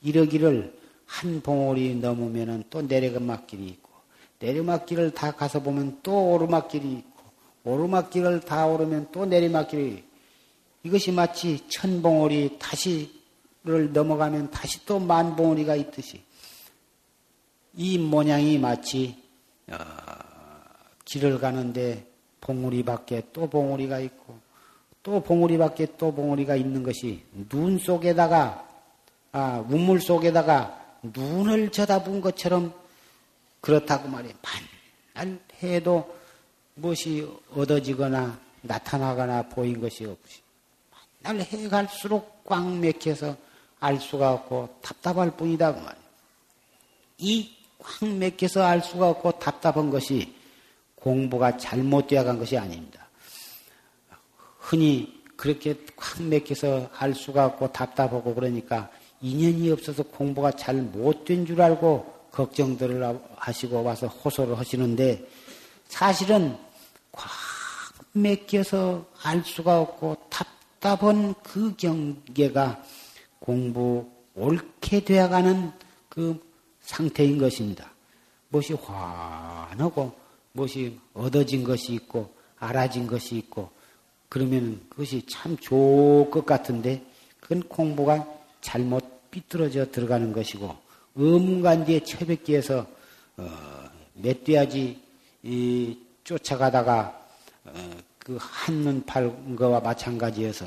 [0.00, 0.74] 이러기를
[1.04, 3.90] 한 봉오리 넘으면은 또 내려막길이 있고
[4.38, 7.24] 내리막길을 다 가서 보면 또 오르막길이 있고
[7.64, 10.09] 오르막길을 다 오르면 또 내리막길이
[10.82, 16.22] 이것이 마치 천봉오리 다시를 넘어가면 다시 또 만봉오리가 있듯이
[17.74, 19.16] 이 모양이 마치
[19.68, 19.76] 어,
[21.04, 22.06] 길을 가는데
[22.40, 24.38] 봉우리 밖에 또 봉우리가 있고
[25.02, 28.68] 또 봉우리 밖에 또 봉우리가 있는 것이 눈 속에다가
[29.32, 32.74] 아 우물 속에다가 눈을 쳐다본 것처럼
[33.60, 34.34] 그렇다고 말이에요.
[34.42, 36.16] 만날 해도
[36.74, 40.40] 무엇이 얻어지거나 나타나거나 보인 것이 없이
[41.20, 43.36] 날 해갈수록 꽉 맥혀서
[43.80, 46.04] 알 수가 없고 답답할 뿐이다 그 말이에요.
[47.18, 50.34] 이꽉 맥혀서 알 수가 없고 답답한 것이
[50.94, 53.06] 공부가 잘못 되어 간 것이 아닙니다.
[54.58, 58.90] 흔히 그렇게 꽉 맥혀서 알 수가 없고 답답하고 그러니까
[59.22, 65.26] 인연이 없어서 공부가 잘 못 된 줄 알고 걱정들을 하시고 와서 호소를 하시는데
[65.88, 66.56] 사실은
[67.12, 67.28] 꽉
[68.12, 70.46] 맥혀서 알 수가 없고 답
[70.80, 72.82] 답한 그 경계가
[73.38, 75.72] 공부 옳게 되어가는
[76.08, 76.42] 그
[76.80, 77.90] 상태인 것입니다.
[78.48, 80.12] 무엇이 환하고
[80.52, 83.70] 무엇이 얻어진 것이 있고 알아진 것이 있고
[84.28, 87.04] 그러면 그것이 참 좋을 것 같은데
[87.40, 88.26] 그건 공부가
[88.60, 90.76] 잘못 삐뚤어져 들어가는 것이고
[91.16, 92.86] 음간뒤에 채백기에서
[93.36, 95.00] 어, 멧돼지
[95.42, 97.26] 이, 쫓아가다가
[97.64, 97.90] 어,
[98.24, 100.66] 그 한눈 팔 거와 마찬가지여서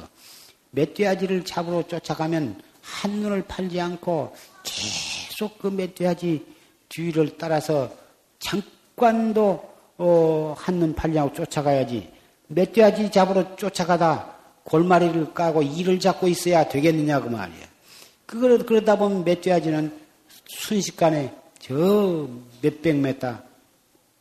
[0.72, 6.46] 멧돼지를 잡으러 쫓아가면 한눈을 팔지 않고 계속 그 멧돼지
[6.90, 7.92] 뒤를 따라서
[8.40, 12.12] 잠깐도 어, 한눈 팔지 않고 쫓아가야지
[12.48, 14.34] 멧돼지 잡으러 쫓아가다
[14.64, 17.68] 골마리를 까고 이를 잡고 있어야 되겠느냐 그 말이야.
[18.26, 19.94] 그걸 그러다 보면 멧돼지는
[20.48, 22.28] 순식간에 저
[22.62, 23.44] 몇백 메타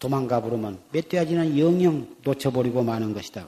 [0.02, 3.46] 도망가 버리면 멧돼지는 영영 놓쳐버리고 마는 것이다.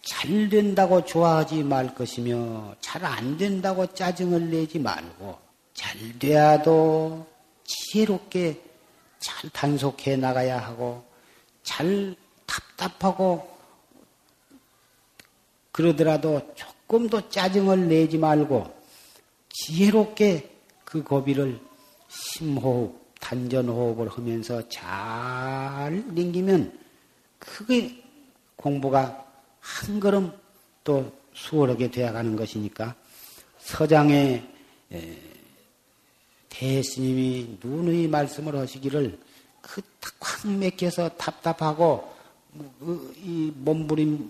[0.00, 5.36] 잘 된다고 좋아하지 말 것이며 잘 안 된다고 짜증을 내지 말고
[5.74, 7.26] 잘 돼야도
[7.64, 8.62] 지혜롭게
[9.18, 11.04] 잘 단속해 나가야 하고
[11.64, 12.14] 잘
[12.46, 13.58] 답답하고
[15.72, 18.72] 그러더라도 조금도 짜증을 내지 말고
[19.50, 20.48] 지혜롭게
[20.84, 21.60] 그 고비를
[22.08, 26.78] 심호흡, 단전호흡을 하면서 잘 넘기면
[27.38, 28.02] 크게
[28.56, 29.24] 공부가
[29.60, 30.32] 한 걸음
[30.84, 32.94] 또 수월하게 되어가는 것이니까
[33.58, 34.48] 서장의
[36.48, 39.18] 대스님이 누누이 말씀을 하시기를
[39.60, 42.12] 그탁 맥혀서 답답하고
[42.80, 44.26] 그이 몸부림이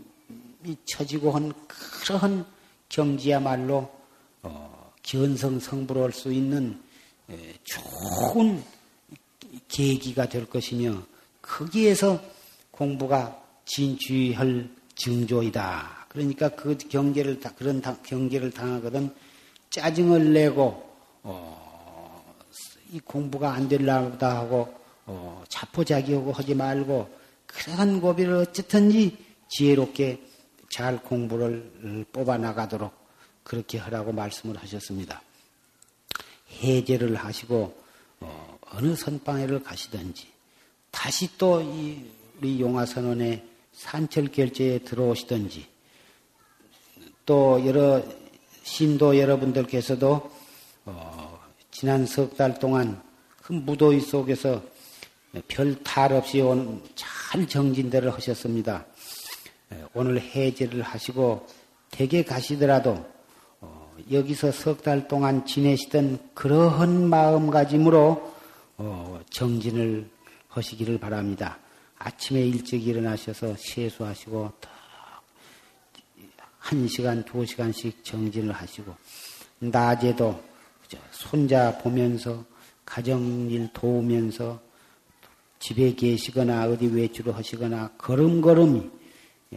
[0.85, 2.45] 처지고 한 그러한
[2.89, 3.91] 경지야말로
[4.43, 6.81] 어, 견성 성불할 수 있는
[7.65, 8.63] 좋은
[9.69, 11.03] 계기가 될 것이며
[11.43, 12.21] 거기에서
[12.71, 16.07] 공부가 진취할 증조이다.
[16.09, 19.15] 그러니까 그 경계를 그런 경계를 당하거든
[19.71, 20.89] 짜증을 내고
[21.23, 22.35] 어,
[22.91, 24.75] 이 공부가 안 될라다 하고
[25.07, 27.09] 어, 자포자기하고 하지 말고
[27.47, 29.17] 그러한 고비를 어쨌든지
[29.49, 30.23] 지혜롭게
[30.71, 32.93] 잘 공부를 뽑아 나가도록
[33.43, 35.23] 그렇게 하라고 말씀을 하셨습니다.
[36.63, 37.88] 해제를 하시고
[38.79, 40.29] 어, 느 선방에를 가시든지
[40.91, 41.99] 다시 또 이
[42.39, 45.67] 우리 용화선원의 산철 결제에 들어오시든지
[47.27, 48.01] 또 여러
[48.63, 50.31] 신도 여러분들께서도
[50.85, 51.41] 어,
[51.73, 53.03] 지난 석 달 동안
[53.43, 54.63] 그 무도위 속에서
[55.49, 58.87] 별 탈 없이 온 잘 정진대를 하셨습니다.
[59.93, 61.47] 오늘 해제를 하시고
[61.91, 63.05] 댁에 가시더라도
[63.61, 68.38] 어, 여기서 석 달 동안 지내시던 그러한 마음가짐으로
[68.79, 70.09] 어, 정진을
[70.49, 71.59] 하시기를 바랍니다.
[71.99, 74.53] 아침에 일찍 일어나셔서 세수하시고
[76.59, 78.95] 한 시간, 두 시간씩 정진을 하시고
[79.59, 80.41] 낮에도
[81.11, 82.45] 손자 보면서
[82.85, 84.61] 가정일 도우면서
[85.59, 88.91] 집에 계시거나 어디 외출을 하시거나 걸음걸음이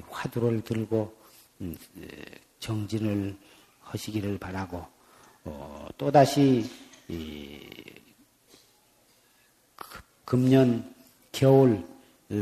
[0.10, 1.16] 화두를 들고
[1.62, 1.78] 음,
[2.60, 3.38] 정진을
[3.82, 4.84] 하시기를 바라고
[5.44, 6.66] 어, 또다시
[10.32, 10.86] 금년
[11.34, 11.84] 겨울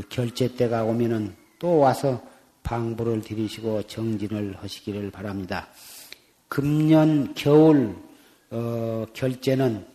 [0.10, 2.22] 결제 때가 오면은 또 와서
[2.62, 5.68] 방부를 들이시고 정진을 하시기를 바랍니다.
[6.48, 7.96] 금년 겨울
[8.52, 9.88] 어, 결제는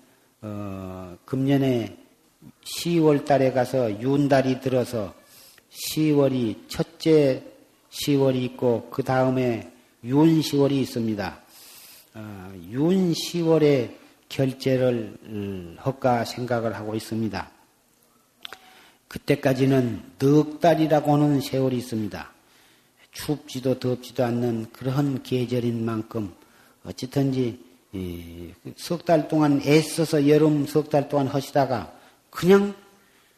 [0.42, 1.96] 어, 금년에
[2.64, 5.14] 10월 달에 가서 윤달이 들어서
[5.70, 7.44] 10월이 첫째
[7.90, 9.70] 10월이 있고 그 다음에
[10.02, 11.38] 윤 10월이 있습니다.
[12.14, 13.94] 어, 윤 10월에
[14.28, 17.53] 결제를 음, 할까 생각을 하고 있습니다.
[19.14, 22.32] 그때까지는 넉 달이라고 하는 세월이 있습니다.
[23.12, 26.34] 춥지도 덥지도 않는 그런 계절인 만큼
[26.84, 27.62] 어찌든지
[28.76, 31.94] 석 달 동안 애써서 여름 석 달 동안 하시다가
[32.28, 32.74] 그냥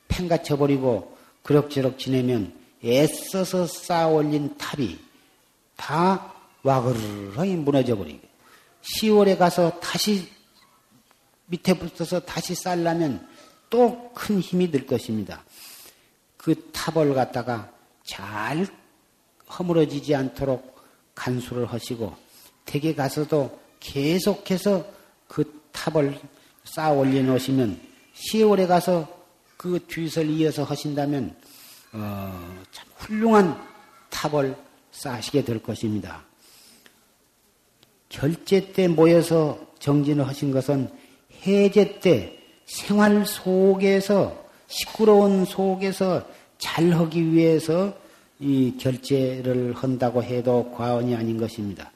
[0.09, 4.99] 팽가쳐버리고 그럭저럭 지내면 애써서 쌓아 올린 탑이
[5.77, 8.27] 다 와그르르 무너져 버리게.
[8.81, 10.27] 10월에 가서 다시
[11.47, 13.29] 밑에 붙어서 다시 쌓으려면
[13.69, 15.45] 또 큰 힘이 들 것입니다.
[16.47, 17.69] 그 탑을 갖다가
[18.05, 18.69] 잘
[19.51, 20.77] 허물어지지 않도록
[21.13, 22.15] 간수를 하시고
[22.67, 24.87] 댁에 가서도 계속해서
[25.27, 26.17] 그 탑을
[26.63, 27.81] 쌓아 올려 놓으시면
[28.15, 29.09] 10월에 가서
[29.57, 31.35] 그 뒤설 이어서 하신다면
[31.95, 33.61] 어, 참 훌륭한
[34.09, 34.57] 탑을
[34.93, 36.23] 쌓으시게 될 것입니다.
[38.09, 40.93] 결제 때 모여서 정진을 하신 것은
[41.45, 47.97] 해제 때 생활 속에서 시끄러운 속에서 잘 하기 위해서
[48.39, 51.91] 이 결제를 한다고 해도 과언이 아닌 것입니다.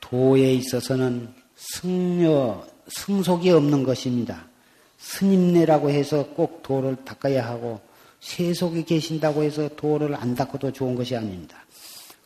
[0.00, 4.46] 도에 있어서는 승려, 승속이 없는 것입니다.
[4.98, 7.80] 스님네라고 해서 꼭 도를 닦아야 하고
[8.20, 11.64] 세속에 계신다고 해서 도를 안 닦아도 좋은 것이 아닙니다.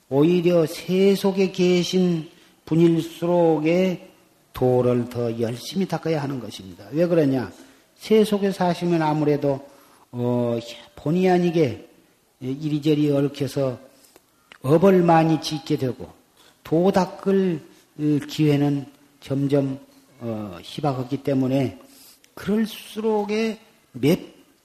[0.08, 2.28] 오히려 세속에 계신
[2.64, 4.10] 분일수록에
[4.52, 6.86] 도를 더 열심히 닦아야 하는 것입니다.
[6.92, 7.52] 왜 그러냐?
[7.96, 9.66] 세속에 사시면 아무래도
[10.10, 10.58] 어,
[10.96, 11.88] 본의 아니게
[12.40, 13.78] 이리저리 얽혀서
[14.62, 16.12] 업을 많이 짓게 되고
[16.64, 17.62] 도 닦을
[18.28, 18.86] 기회는
[19.20, 19.78] 점점
[20.20, 21.78] 어, 희박하기 때문에
[22.34, 23.58] 그럴수록에
[23.92, 24.18] 몇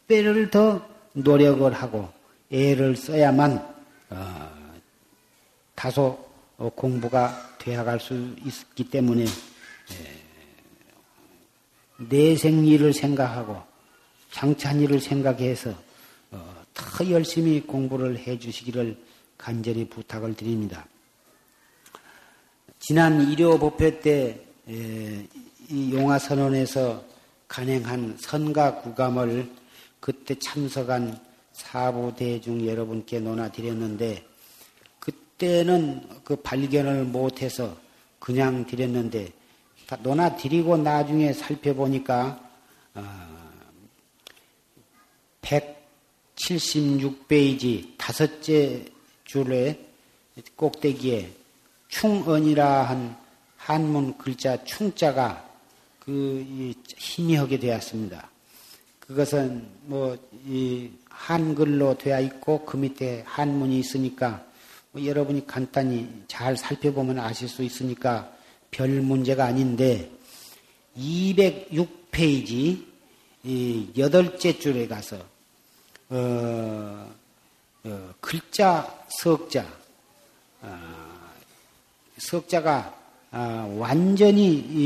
[0.07, 2.09] 배를 더 노력을 하고
[2.51, 3.73] 애를 써야만
[4.09, 4.49] 어,
[5.75, 9.25] 다소 어, 공부가 되어갈 수 있기 때문에
[12.09, 13.61] 내생일을 생각하고
[14.31, 15.73] 장찬일을 생각해서
[16.31, 18.97] 어, 더 열심히 공부를 해 주시기를
[19.37, 20.85] 간절히 부탁을 드립니다.
[22.79, 24.39] 지난 일요 법회 때
[25.93, 27.03] 용화 선언에서
[27.47, 29.49] 간행한 선가 구감을
[29.99, 31.19] 그때 참석한
[31.53, 34.25] 사부 대중 여러분께 논하드렸는데
[34.99, 37.77] 그때는 그 발견을 못해서
[38.19, 39.31] 그냥 드렸는데
[39.97, 42.39] 논하드리고 나중에 살펴보니까
[45.41, 48.85] 176페이지 어, 다섯째
[49.25, 49.87] 줄에
[50.55, 51.31] 꼭대기에
[51.87, 53.17] 충언이라 한
[53.57, 55.47] 한문 글자 충자가
[55.99, 58.29] 그 희미하게 되었습니다.
[58.99, 64.43] 그것은 뭐이 한글로 되어 있고 그 밑에 한문이 있으니까
[64.91, 68.33] 뭐 여러분이 간단히 잘 살펴보면 아실 수 있으니까
[68.71, 70.09] 별 문제가 아닌데
[70.97, 72.85] 206페이지
[73.97, 75.17] 여덟째 줄에 가서
[76.09, 77.13] 어,
[77.83, 79.65] 어, 글자 석자
[80.61, 81.31] 어,
[82.17, 82.97] 석자가
[83.31, 84.77] 어, 완전히 이,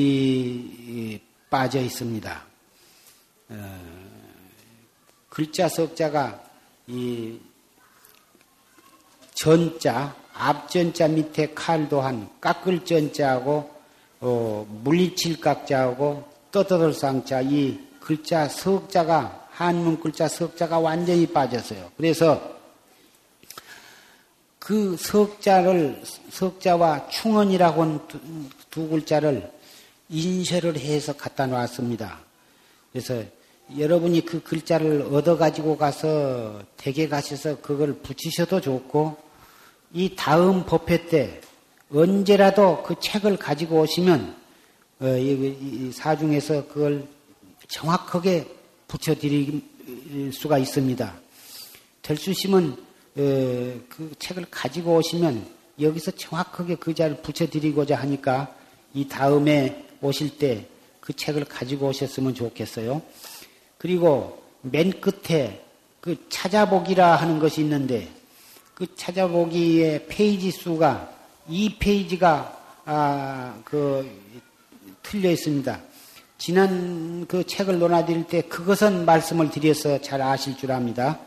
[0.88, 1.19] 이
[1.49, 2.45] 빠져 있습니다.
[3.49, 3.81] 어,
[5.29, 6.43] 글자 석자가
[6.88, 7.39] 이
[9.33, 13.74] 전자 앞전자 밑에 칼도 한 깎을 전자하고
[14.22, 21.91] 어, 물리칠 깍자하고 떠떠들 쌍자 이 글자 석자가 한문 글자 석자가 완전히 빠졌어요.
[21.97, 22.55] 그래서
[24.59, 28.20] 그 석자를 석자와 충언이라고 하는 두,
[28.70, 29.51] 두 글자를
[30.09, 32.20] 인쇄를 해서 갖다 놨습니다.
[32.91, 33.24] 그래서
[33.78, 39.18] 여러분이 그 글자를 얻어 가지고 가서 댁에 가셔서 그걸 붙이셔도 좋고
[39.93, 41.41] 이 다음 법회 때
[41.96, 44.36] 언제라도 그 책을 가지고 오시면
[45.00, 47.08] 어, 이, 사중에서 그걸
[47.67, 48.47] 정확하게
[48.88, 49.62] 붙여드릴
[50.32, 51.13] 수가 있습니다.
[52.01, 52.74] 될수 있으면
[53.17, 55.47] 어, 그 책을 가지고 오시면
[55.80, 58.55] 여기서 정확하게 그 자를 붙여드리고자 하니까
[58.93, 63.00] 이 다음에 오실 때 그 책을 가지고 오셨으면 좋겠어요.
[63.78, 65.63] 그리고 맨 끝에
[66.01, 68.09] 그 찾아보기라 하는 것이 있는데
[68.74, 71.14] 그 찾아보기의 페이지 수가
[71.47, 74.09] 이 페이지가 아, 그
[75.04, 75.80] 틀려 있습니다.
[76.38, 81.20] 지난 그 책을 논하드릴 때 그것은 말씀을 드려서 잘 아실 줄 압니다.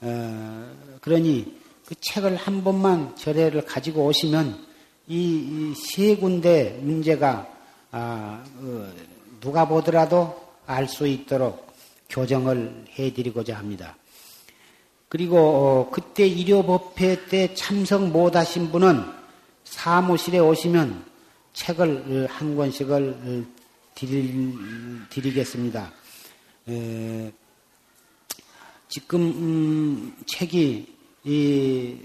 [0.00, 0.70] 어,
[1.00, 4.66] 그러니 그 책을 한 번만 절에를 가지고 오시면
[5.08, 7.46] 이 세 군데 문제가
[7.90, 8.92] 아, 어,
[9.40, 11.72] 누가 보더라도 알 수 있도록
[12.08, 13.96] 교정을 해드리고자 합니다.
[15.08, 19.21] 그리고 어, 그때 일요법회 때 참석 못하신 분은
[19.82, 21.04] 사무실에 오시면
[21.54, 23.44] 책을 한 권씩을
[23.96, 24.54] 드릴,
[25.10, 25.90] 드리겠습니다.
[26.68, 27.32] 에,
[28.88, 30.86] 지금 음, 책이
[31.24, 31.96] 이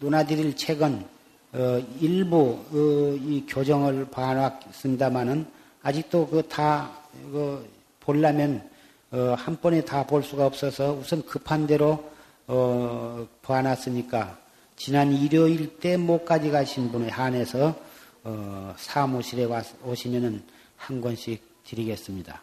[0.00, 1.04] 논하드릴 책은
[1.52, 5.46] 어, 일부 어, 이 교정을 봐놨습니다만은
[5.82, 6.90] 아직도 그 다
[7.30, 7.68] 그
[8.00, 8.66] 보려면
[9.10, 12.02] 어, 한 번에 다 볼 수가 없어서 우선 급한 대로
[12.46, 14.43] 어, 봐놨으니까
[14.76, 17.78] 지난 일요일 때 못까지 가신 분에 한해서
[18.24, 20.42] 어, 사무실에 와, 오시면은
[20.76, 22.42] 한 권씩 드리겠습니다.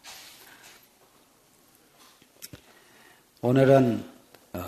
[3.41, 4.05] 오늘은
[4.53, 4.63] 어,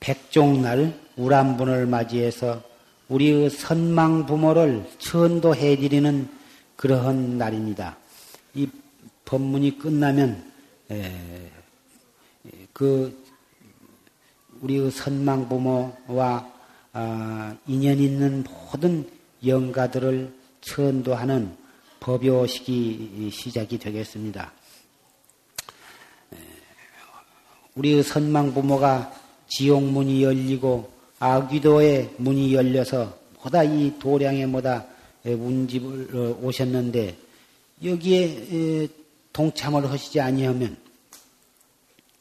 [0.00, 2.62] 백종날 우람분을 맞이해서
[3.08, 6.28] 우리의 선망 부모를 천도해 드리는
[6.76, 7.96] 그러한 날입니다.
[8.54, 8.68] 이
[9.24, 10.52] 법문이 끝나면
[10.90, 11.50] 에,
[12.72, 13.22] 그
[14.60, 16.53] 우리의 선망 부모와 아,
[17.66, 19.08] 인연 있는 모든
[19.44, 21.56] 영가들을 천도하는
[22.00, 24.52] 법요식이 시작이 되겠습니다.
[27.74, 29.12] 우리의 선망 부모가
[29.48, 34.86] 지옥 문이 열리고 아귀도의 문이 열려서 보다 이 도량에 뭐다
[35.24, 37.16] 운집을 어, 오셨는데
[37.82, 38.88] 여기에
[39.32, 40.76] 동참을 하시지 아니하면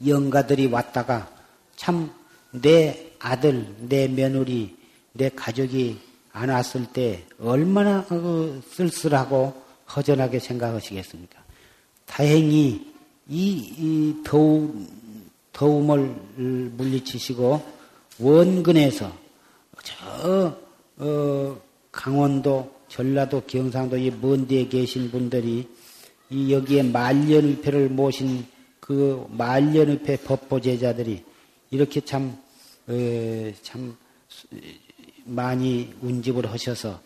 [0.06, 1.30] 영가들이 왔다가
[1.76, 2.24] 참
[2.54, 4.76] 내 아들, 내 며느리,
[5.14, 5.98] 내 가족이
[6.34, 9.54] 안 왔을 때 얼마나 어, 쓸쓸하고
[9.96, 11.42] 허전하게 생각하시겠습니까?
[12.06, 12.92] 다행히
[13.30, 14.88] 이, 이 더운
[15.54, 16.14] 더움을
[16.76, 17.64] 물리치시고
[18.20, 19.12] 원근에서
[19.84, 20.58] 저
[20.98, 25.70] 어, 강원도, 전라도, 경상도 이 먼 데에 계신 분들이
[26.30, 28.46] 이 여기에 말년의패를 모신
[28.82, 31.24] 그 말년의패 법보제자들이
[31.72, 32.43] 이렇게 참, 에,
[33.62, 33.96] 참
[35.26, 37.00] 많이 운집을 하셔서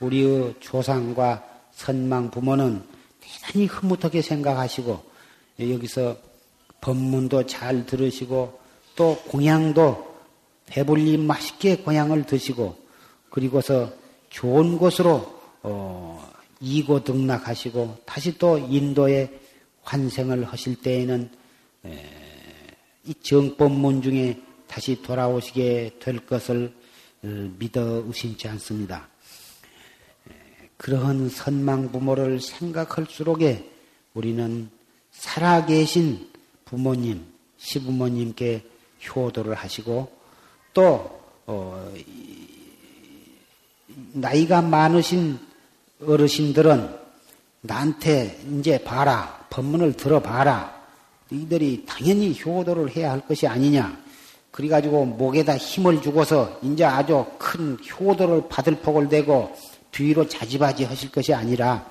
[0.00, 2.82] 우리의 조상과 선망 부모는
[3.20, 5.02] 대단히 흐뭇하게 생각하시고
[5.58, 6.16] 여기서
[6.80, 8.60] 법문도 잘 들으시고
[8.96, 10.12] 또 공양도
[10.66, 12.76] 배불리 맛있게 공양을 드시고
[13.30, 13.92] 그리고서
[14.30, 16.30] 좋은 곳으로 어,
[16.60, 19.40] 이고 등락하시고 다시 또 인도에
[19.82, 21.30] 환생을 하실 때에는
[21.86, 22.08] 에,
[23.04, 24.40] 이 정법문 중에
[24.72, 26.72] 다시 돌아오시게 될 것을
[27.22, 27.26] 어,
[27.58, 29.06] 믿어 의심치 않습니다.
[30.78, 33.70] 그러한 선망 부모를 생각할수록에
[34.14, 34.70] 우리는
[35.10, 36.26] 살아계신
[36.64, 37.22] 부모님,
[37.58, 38.64] 시부모님께
[39.06, 40.10] 효도를 하시고
[40.72, 41.94] 또 어,
[44.14, 45.38] 나이가 많으신
[46.00, 46.98] 어르신들은
[47.60, 50.80] 나한테 이제 봐라 법문을 들어봐라
[51.30, 54.01] 이들이 당연히 효도를 해야 할 것이 아니냐
[54.52, 59.56] 그래가지고 목에다 힘을 주고서 이제 아주 큰 효도를 받을 폭을 대고
[59.90, 61.84] 뒤로 자지바지 하실 것이 아니라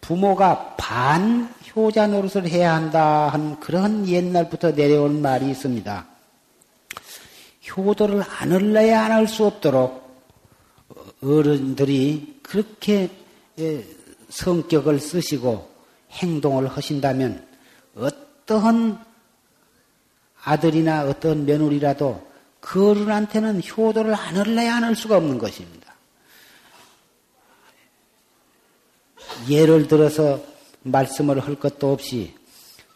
[0.00, 6.06] 부모가 반 효자 노릇을 해야 한다 한 그런 옛날부터 내려온 말이 있습니다.
[7.76, 10.02] 효도를 안 할래야 안 할 수 없도록
[11.22, 13.08] 어른들이 그렇게
[14.28, 15.70] 성격을 쓰시고
[16.10, 17.46] 행동을 하신다면
[17.96, 19.11] 어떠한
[20.44, 25.92] 아들이나 어떤 며느리라도 그 어른한테는 효도를 안 할래야 안 할 수가 없는 것입니다.
[29.48, 30.42] 예를 들어서
[30.82, 32.34] 말씀을 할 것도 없이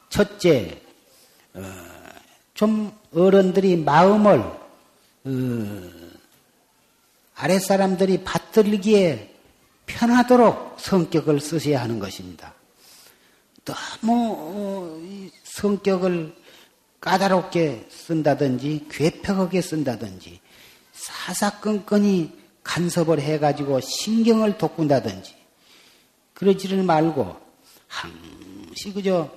[0.08, 0.80] 첫째
[1.54, 1.62] 어,
[2.54, 4.38] 좀 어른들이 마음을
[5.24, 5.90] 어,
[7.34, 9.34] 아랫사람들이 받들기에
[9.86, 12.54] 편하도록 성격을 쓰셔야 하는 것입니다.
[13.64, 15.00] 너무 어,
[15.44, 16.34] 성격을
[17.00, 20.40] 까다롭게 쓴다든지 괴팍하게 쓴다든지
[20.92, 22.32] 사사건건이
[22.62, 25.34] 간섭을 해가지고 신경을 돋군다든지
[26.34, 27.36] 그러지를 말고
[27.86, 29.30] 항시 그저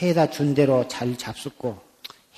[0.00, 1.80] 해다 준 대로 잘 잡숫고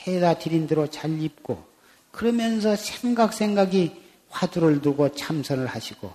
[0.07, 1.65] 해다 드린 대로 잘 입고
[2.11, 6.13] 그러면서 생각 생각이 화두를 두고 참선을 하시고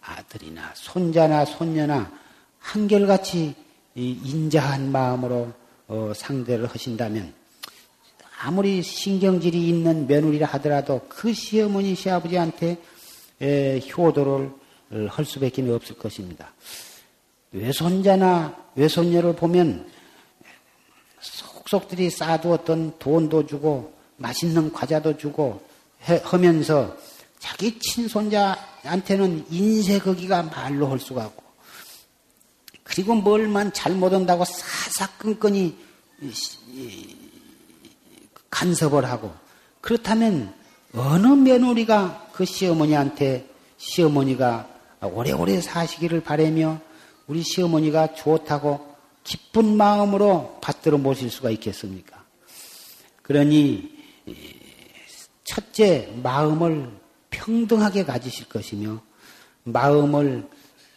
[0.00, 2.10] 아들이나 손자나 손녀나
[2.58, 3.54] 한결같이
[3.94, 5.52] 인자한 마음으로
[5.88, 7.37] 어, 상대를 하신다면
[8.40, 12.78] 아무리 신경질이 있는 며느리라 하더라도 그 시어머니 시아버지한테
[13.40, 14.52] 효도를
[15.08, 16.52] 할 수밖에 없을 것입니다.
[17.52, 19.90] 외손자나 외손녀를 보면
[21.20, 25.60] 속속들이 쌓아두었던 돈도 주고 맛있는 과자도 주고
[26.22, 26.96] 하면서
[27.38, 31.42] 자기 친손자한테는 인쇄 거기가 말로 할 수가 없고
[32.84, 35.76] 그리고 뭘만 잘못한다고 사사건건이
[38.50, 39.34] 간섭을 하고
[39.80, 40.54] 그렇다면
[40.94, 43.46] 어느 며느리가 그 시어머니한테
[43.76, 44.68] 시어머니가
[45.02, 46.80] 오래오래 사시기를 바라며
[47.26, 52.24] 우리 시어머니가 좋다고 기쁜 마음으로 받들어 모실 수가 있겠습니까?
[53.22, 53.92] 그러니
[55.44, 56.90] 첫째 마음을
[57.30, 59.02] 평등하게 가지실 것이며
[59.64, 60.48] 마음을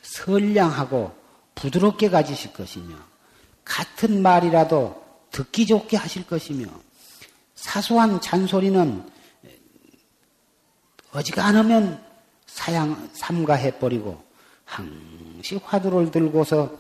[0.02, 1.14] 선량하고
[1.56, 2.96] 부드럽게 가지실 것이며
[3.66, 5.02] 같은 말이라도
[5.32, 6.68] 듣기 좋게 하실 것이며
[7.62, 9.08] 사소한 잔소리는
[11.14, 12.04] 어지간하면
[12.48, 14.22] 사양 삼가해 버리고
[14.66, 16.72] 항시 화두를 들고서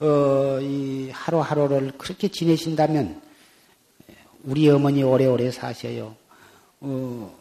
[0.00, 3.22] 어, 이 하루하루를 그렇게 지내신다면
[4.44, 6.14] 우리 어머니 오래오래 사셔요.
[6.80, 7.34] 어,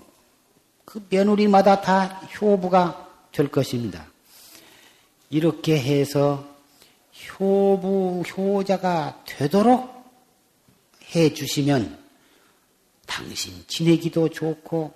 [0.85, 4.07] 그 며느리마다 다 효부가 될 것입니다.
[5.29, 6.47] 이렇게 해서
[7.37, 9.93] 효부, 효자가 되도록
[11.13, 12.06] 해 주시면
[13.07, 14.93] 당신 지내기도 좋고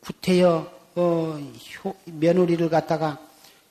[0.00, 1.38] 구태여 어,
[1.84, 3.18] 효, 며느리를 갖다가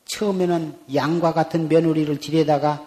[0.06, 2.86] 처음에는 양과 같은 며느리를 들여다가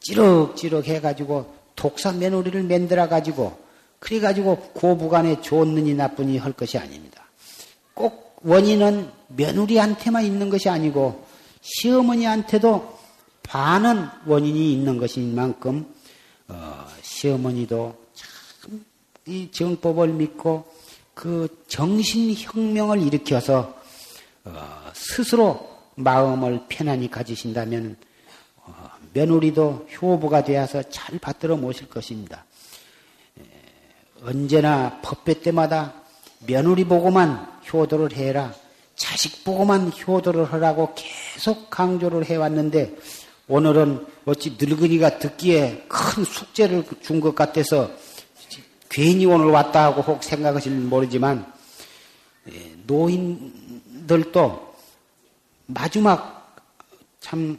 [0.00, 3.58] 찌럭찌럭 해가지고 독사 며느리를 만들어 가지고
[3.98, 7.24] 그래 가지고 고부간에 좋느니 나쁘니 할 것이 아닙니다.
[7.94, 11.26] 꼭 원인은 며느리한테만 있는 것이 아니고
[11.60, 12.96] 시어머니한테도
[13.42, 15.86] 반은 원인이 있는 것인 만큼
[16.48, 18.05] 어, 시어머니도 참
[19.26, 20.64] 이 정법을 믿고
[21.14, 23.74] 그 정신혁명을 일으켜서
[24.44, 27.96] 어, 스스로 마음을 편안히 가지신다면
[28.64, 32.44] 어, 며느리도 효부가 되어서 잘 받들어 모실 것입니다.
[34.22, 35.94] 언제나 법회 때마다
[36.46, 38.54] 며느리 보고만 효도를 해라.
[38.94, 42.96] 자식 보고만 효도를 하라고 계속 강조를 해왔는데
[43.48, 47.90] 오늘은 어찌 늙은이가 듣기에 큰 숙제를 준 것 같아서
[48.96, 51.44] 괜히 오늘 왔다 하고 혹 생각하실지 모르지만
[52.50, 54.74] 예, 노인들도
[55.66, 56.56] 마지막
[57.20, 57.58] 참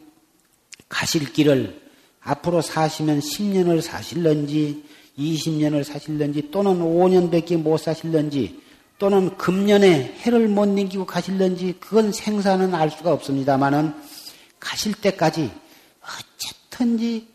[0.89, 1.79] 가실 길을
[2.21, 4.83] 앞으로 사시면 10년을 사실런지
[5.15, 8.59] 20년을 사실런지 또는 5년밖에 못 사실런지
[8.97, 13.93] 또는 금년에 해를 못 넘기고 가실런지 그건 생사는 알 수가 없습니다만은
[14.59, 15.51] 가실 때까지
[16.01, 17.27] 어쨌든지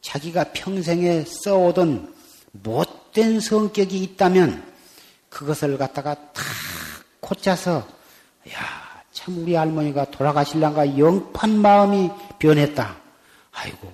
[0.00, 2.21] 자기가 평생에 써오던
[2.52, 4.72] 못된 성격이 있다면
[5.28, 6.44] 그것을 갖다가 탁
[7.20, 7.88] 꽂자서
[8.52, 12.96] 야 참 우리 할머니가 돌아가실란가 영판 마음이 변했다.
[13.52, 13.92] 아이고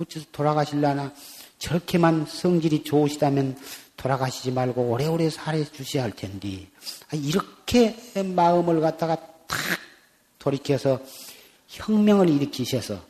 [0.00, 1.12] 어째서 돌아가실라나
[1.58, 3.58] 저렇게만 성질이 좋으시다면
[3.96, 6.68] 돌아가시지 말고 오래오래 살아 주셔야 할 텐데
[7.10, 9.58] 아, 이렇게 마음을 갖다가 탁
[10.38, 11.00] 돌이켜서
[11.66, 13.02] 혁명을 일으키셔서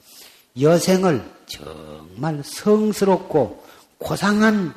[0.58, 3.64] 여생을 정말 성스럽고
[3.98, 4.74] 고상한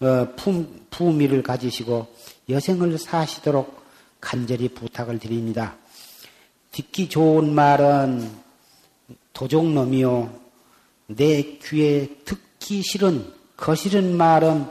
[0.00, 2.12] 어, 품, 품위를 가지시고
[2.48, 3.82] 여생을 사시도록
[4.20, 5.76] 간절히 부탁을 드립니다.
[6.72, 8.30] 듣기 좋은 말은
[9.32, 10.40] 도종놈이요.
[11.06, 14.66] 내 귀에 듣기 싫은 거실은 말은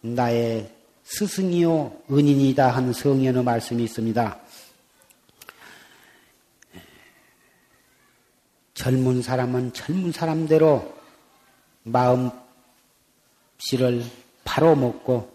[0.00, 0.70] 나의
[1.04, 4.38] 스승이요 은인이다 하는 성현의 말씀이 있습니다.
[8.74, 10.94] 젊은 사람은 젊은 사람대로
[11.82, 12.30] 마음
[13.58, 14.04] 씨를
[14.44, 15.30] 바로 먹고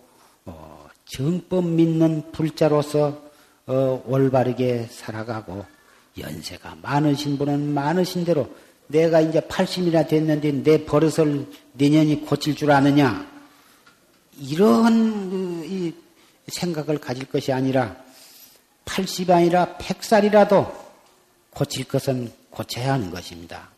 [0.45, 3.21] 어, 정법 믿는 불자로서
[3.67, 5.65] 어, 올바르게 살아가고
[6.17, 8.49] 연세가 많으신 분은 많으신 대로
[8.87, 13.27] 내가 이제 80이나 됐는데 내 버릇을 내년이 고칠 줄 아느냐
[14.39, 15.93] 이런 그,
[16.47, 17.95] 생각을 가질 것이 아니라
[18.85, 20.73] 80이 아니라 100살이라도
[21.51, 23.69] 고칠 것은 고쳐야 하는 것입니다.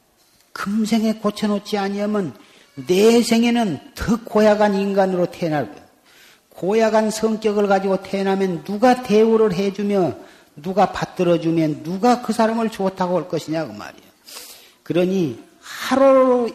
[0.53, 2.33] 금생에 고쳐놓지 아니하면
[2.75, 5.81] 내 생에는 더 고약한 인간으로 태어날 거예요.
[6.49, 10.15] 고약한 성격을 가지고 태어나면 누가 대우를 해주며
[10.55, 14.11] 누가 받들어주면 누가 그 사람을 좋다고 할 것이냐 그 말이에요.
[14.83, 16.51] 그러니 하루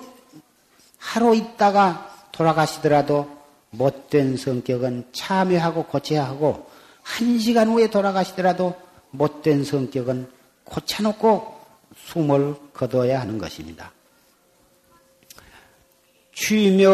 [0.98, 3.36] 하루 있다가 돌아가시더라도
[3.70, 6.68] 못된 성격은 참여하고 고쳐야 하고
[7.02, 8.74] 한 시간 후에 돌아가시더라도
[9.10, 10.28] 못된 성격은
[10.64, 11.56] 고쳐놓고
[11.96, 13.92] 숨을 거둬야 하는 것입니다.
[16.36, 16.92] 취묘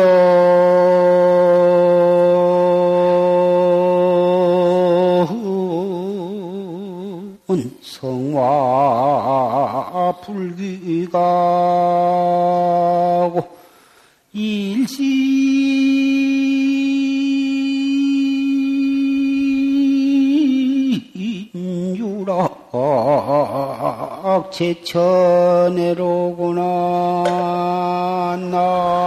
[8.02, 11.22] 성화 불기가고
[14.32, 14.72] 일시유라
[24.50, 26.62] 제천에로구나
[28.50, 29.01] 나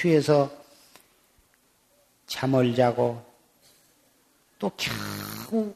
[0.00, 0.50] 취해서
[2.26, 3.24] 잠을 자고
[4.58, 5.74] 또 겨우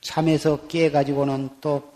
[0.00, 1.92] 잠에서 깨가지고는 또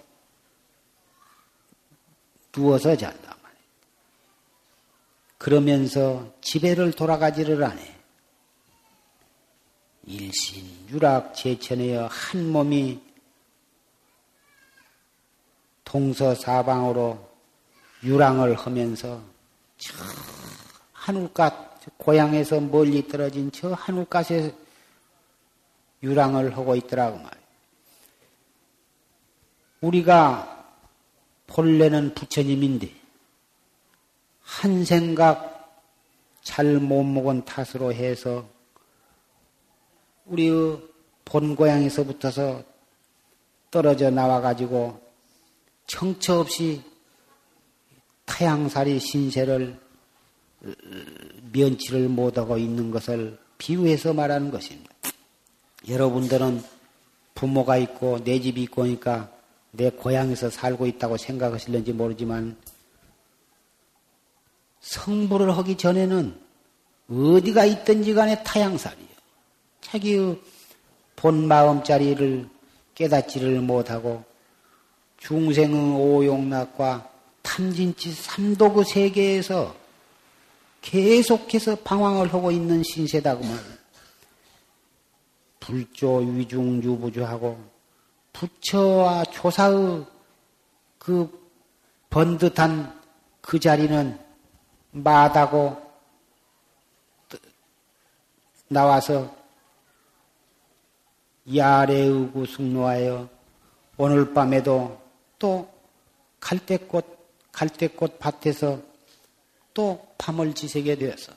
[2.52, 3.64] 누워서 잔단 말이에요.
[5.38, 7.80] 그러면서 집에를 돌아가지를 않아.
[10.06, 13.02] 일신, 유락, 제천에여 한 몸이
[15.84, 17.30] 동서사방으로
[18.02, 19.33] 유랑을 하면서
[19.84, 19.92] 저
[20.94, 24.54] 하늘갓 고향에서 멀리 떨어진 저 하늘갓에
[26.02, 27.44] 유랑을 하고 있더라고 말이에요.
[29.82, 30.64] 우리가
[31.48, 32.90] 본래는 부처님인데
[34.40, 35.52] 한 생각
[36.42, 38.46] 잘 못 먹은 탓으로 해서
[40.24, 40.80] 우리의
[41.26, 42.62] 본 고향에서부터서
[43.70, 45.02] 떨어져 나와 가지고
[45.86, 46.93] 청처 없이
[48.24, 49.78] 타양살이 신세를
[51.52, 54.92] 면치를 못하고 있는 것을 비유해서 말하는 것입니다.
[55.88, 56.62] 여러분들은
[57.34, 59.30] 부모가 있고 내 집이 있고 하니까
[59.70, 62.56] 내 고향에서 살고 있다고 생각하실는지 모르지만
[64.80, 66.38] 성불을 하기 전에는
[67.10, 69.08] 어디가 있든지 간에 타양살이에요.
[69.80, 70.40] 자기의
[71.16, 72.48] 본 마음자리를
[72.94, 74.24] 깨닫지를 못하고
[75.18, 77.10] 중생의 오용락과
[77.44, 79.76] 탐진치 삼도그 세계에서
[80.80, 83.58] 계속해서 방황을 하고 있는 신세다 그 말.
[85.60, 87.58] 불조 위중 유부주하고
[88.32, 90.04] 부처와 조사의
[90.98, 91.30] 그
[92.10, 93.00] 번듯한
[93.40, 94.18] 그 자리는
[94.90, 95.80] 마다고
[98.68, 99.34] 나와서
[101.54, 103.28] 야래의구 승로하여
[103.96, 105.00] 오늘 밤에도
[105.38, 105.68] 또
[106.40, 107.13] 갈대꽃
[107.54, 108.82] 갈대꽃 밭에서
[109.72, 111.32] 또 밤을 지새게 되어서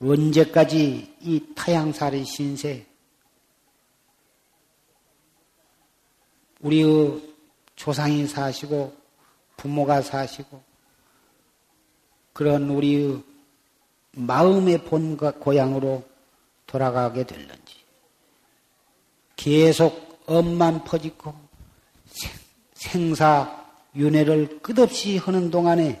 [0.00, 2.86] 언제까지 이 타양살이 신세
[6.60, 7.34] 우리의
[7.74, 8.96] 조상이 사시고
[9.56, 10.62] 부모가 사시고
[12.32, 13.22] 그런 우리의
[14.12, 16.04] 마음의 본 고향으로
[16.66, 17.76] 돌아가게 될는지
[19.36, 21.47] 계속 엄만 퍼지고
[22.78, 26.00] 생사 윤회를 끝없이 하는 동안에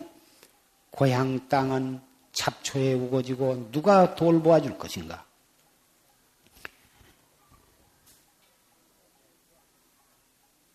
[0.90, 2.00] 고향 땅은
[2.32, 5.26] 잡초에 우거지고 누가 돌보아 줄 것인가?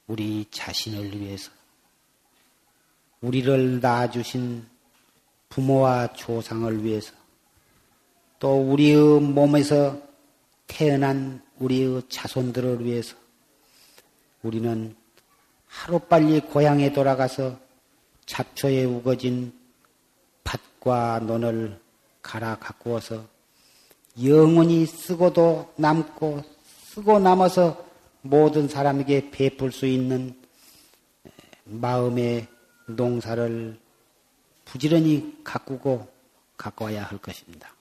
[0.07, 1.49] 우리 자신을 위해서
[3.21, 4.67] 우리를 낳아주신
[5.47, 7.13] 부모와 조상을 위해서
[8.39, 10.01] 또 우리의 몸에서
[10.67, 13.15] 태어난 우리의 자손들을 위해서
[14.41, 15.01] 우리는
[15.73, 17.59] 하루빨리 고향에 돌아가서
[18.25, 19.51] 잡초에 우거진
[20.43, 21.79] 밭과 논을
[22.21, 23.25] 갈아 가꾸어서
[24.23, 26.43] 영원히 쓰고도 남고
[26.85, 27.85] 쓰고 남아서
[28.21, 30.39] 모든 사람에게 베풀 수 있는
[31.65, 32.47] 마음의
[32.85, 33.77] 농사를
[34.63, 36.07] 부지런히 가꾸고
[36.55, 37.73] 가꿔야 할 것입니다.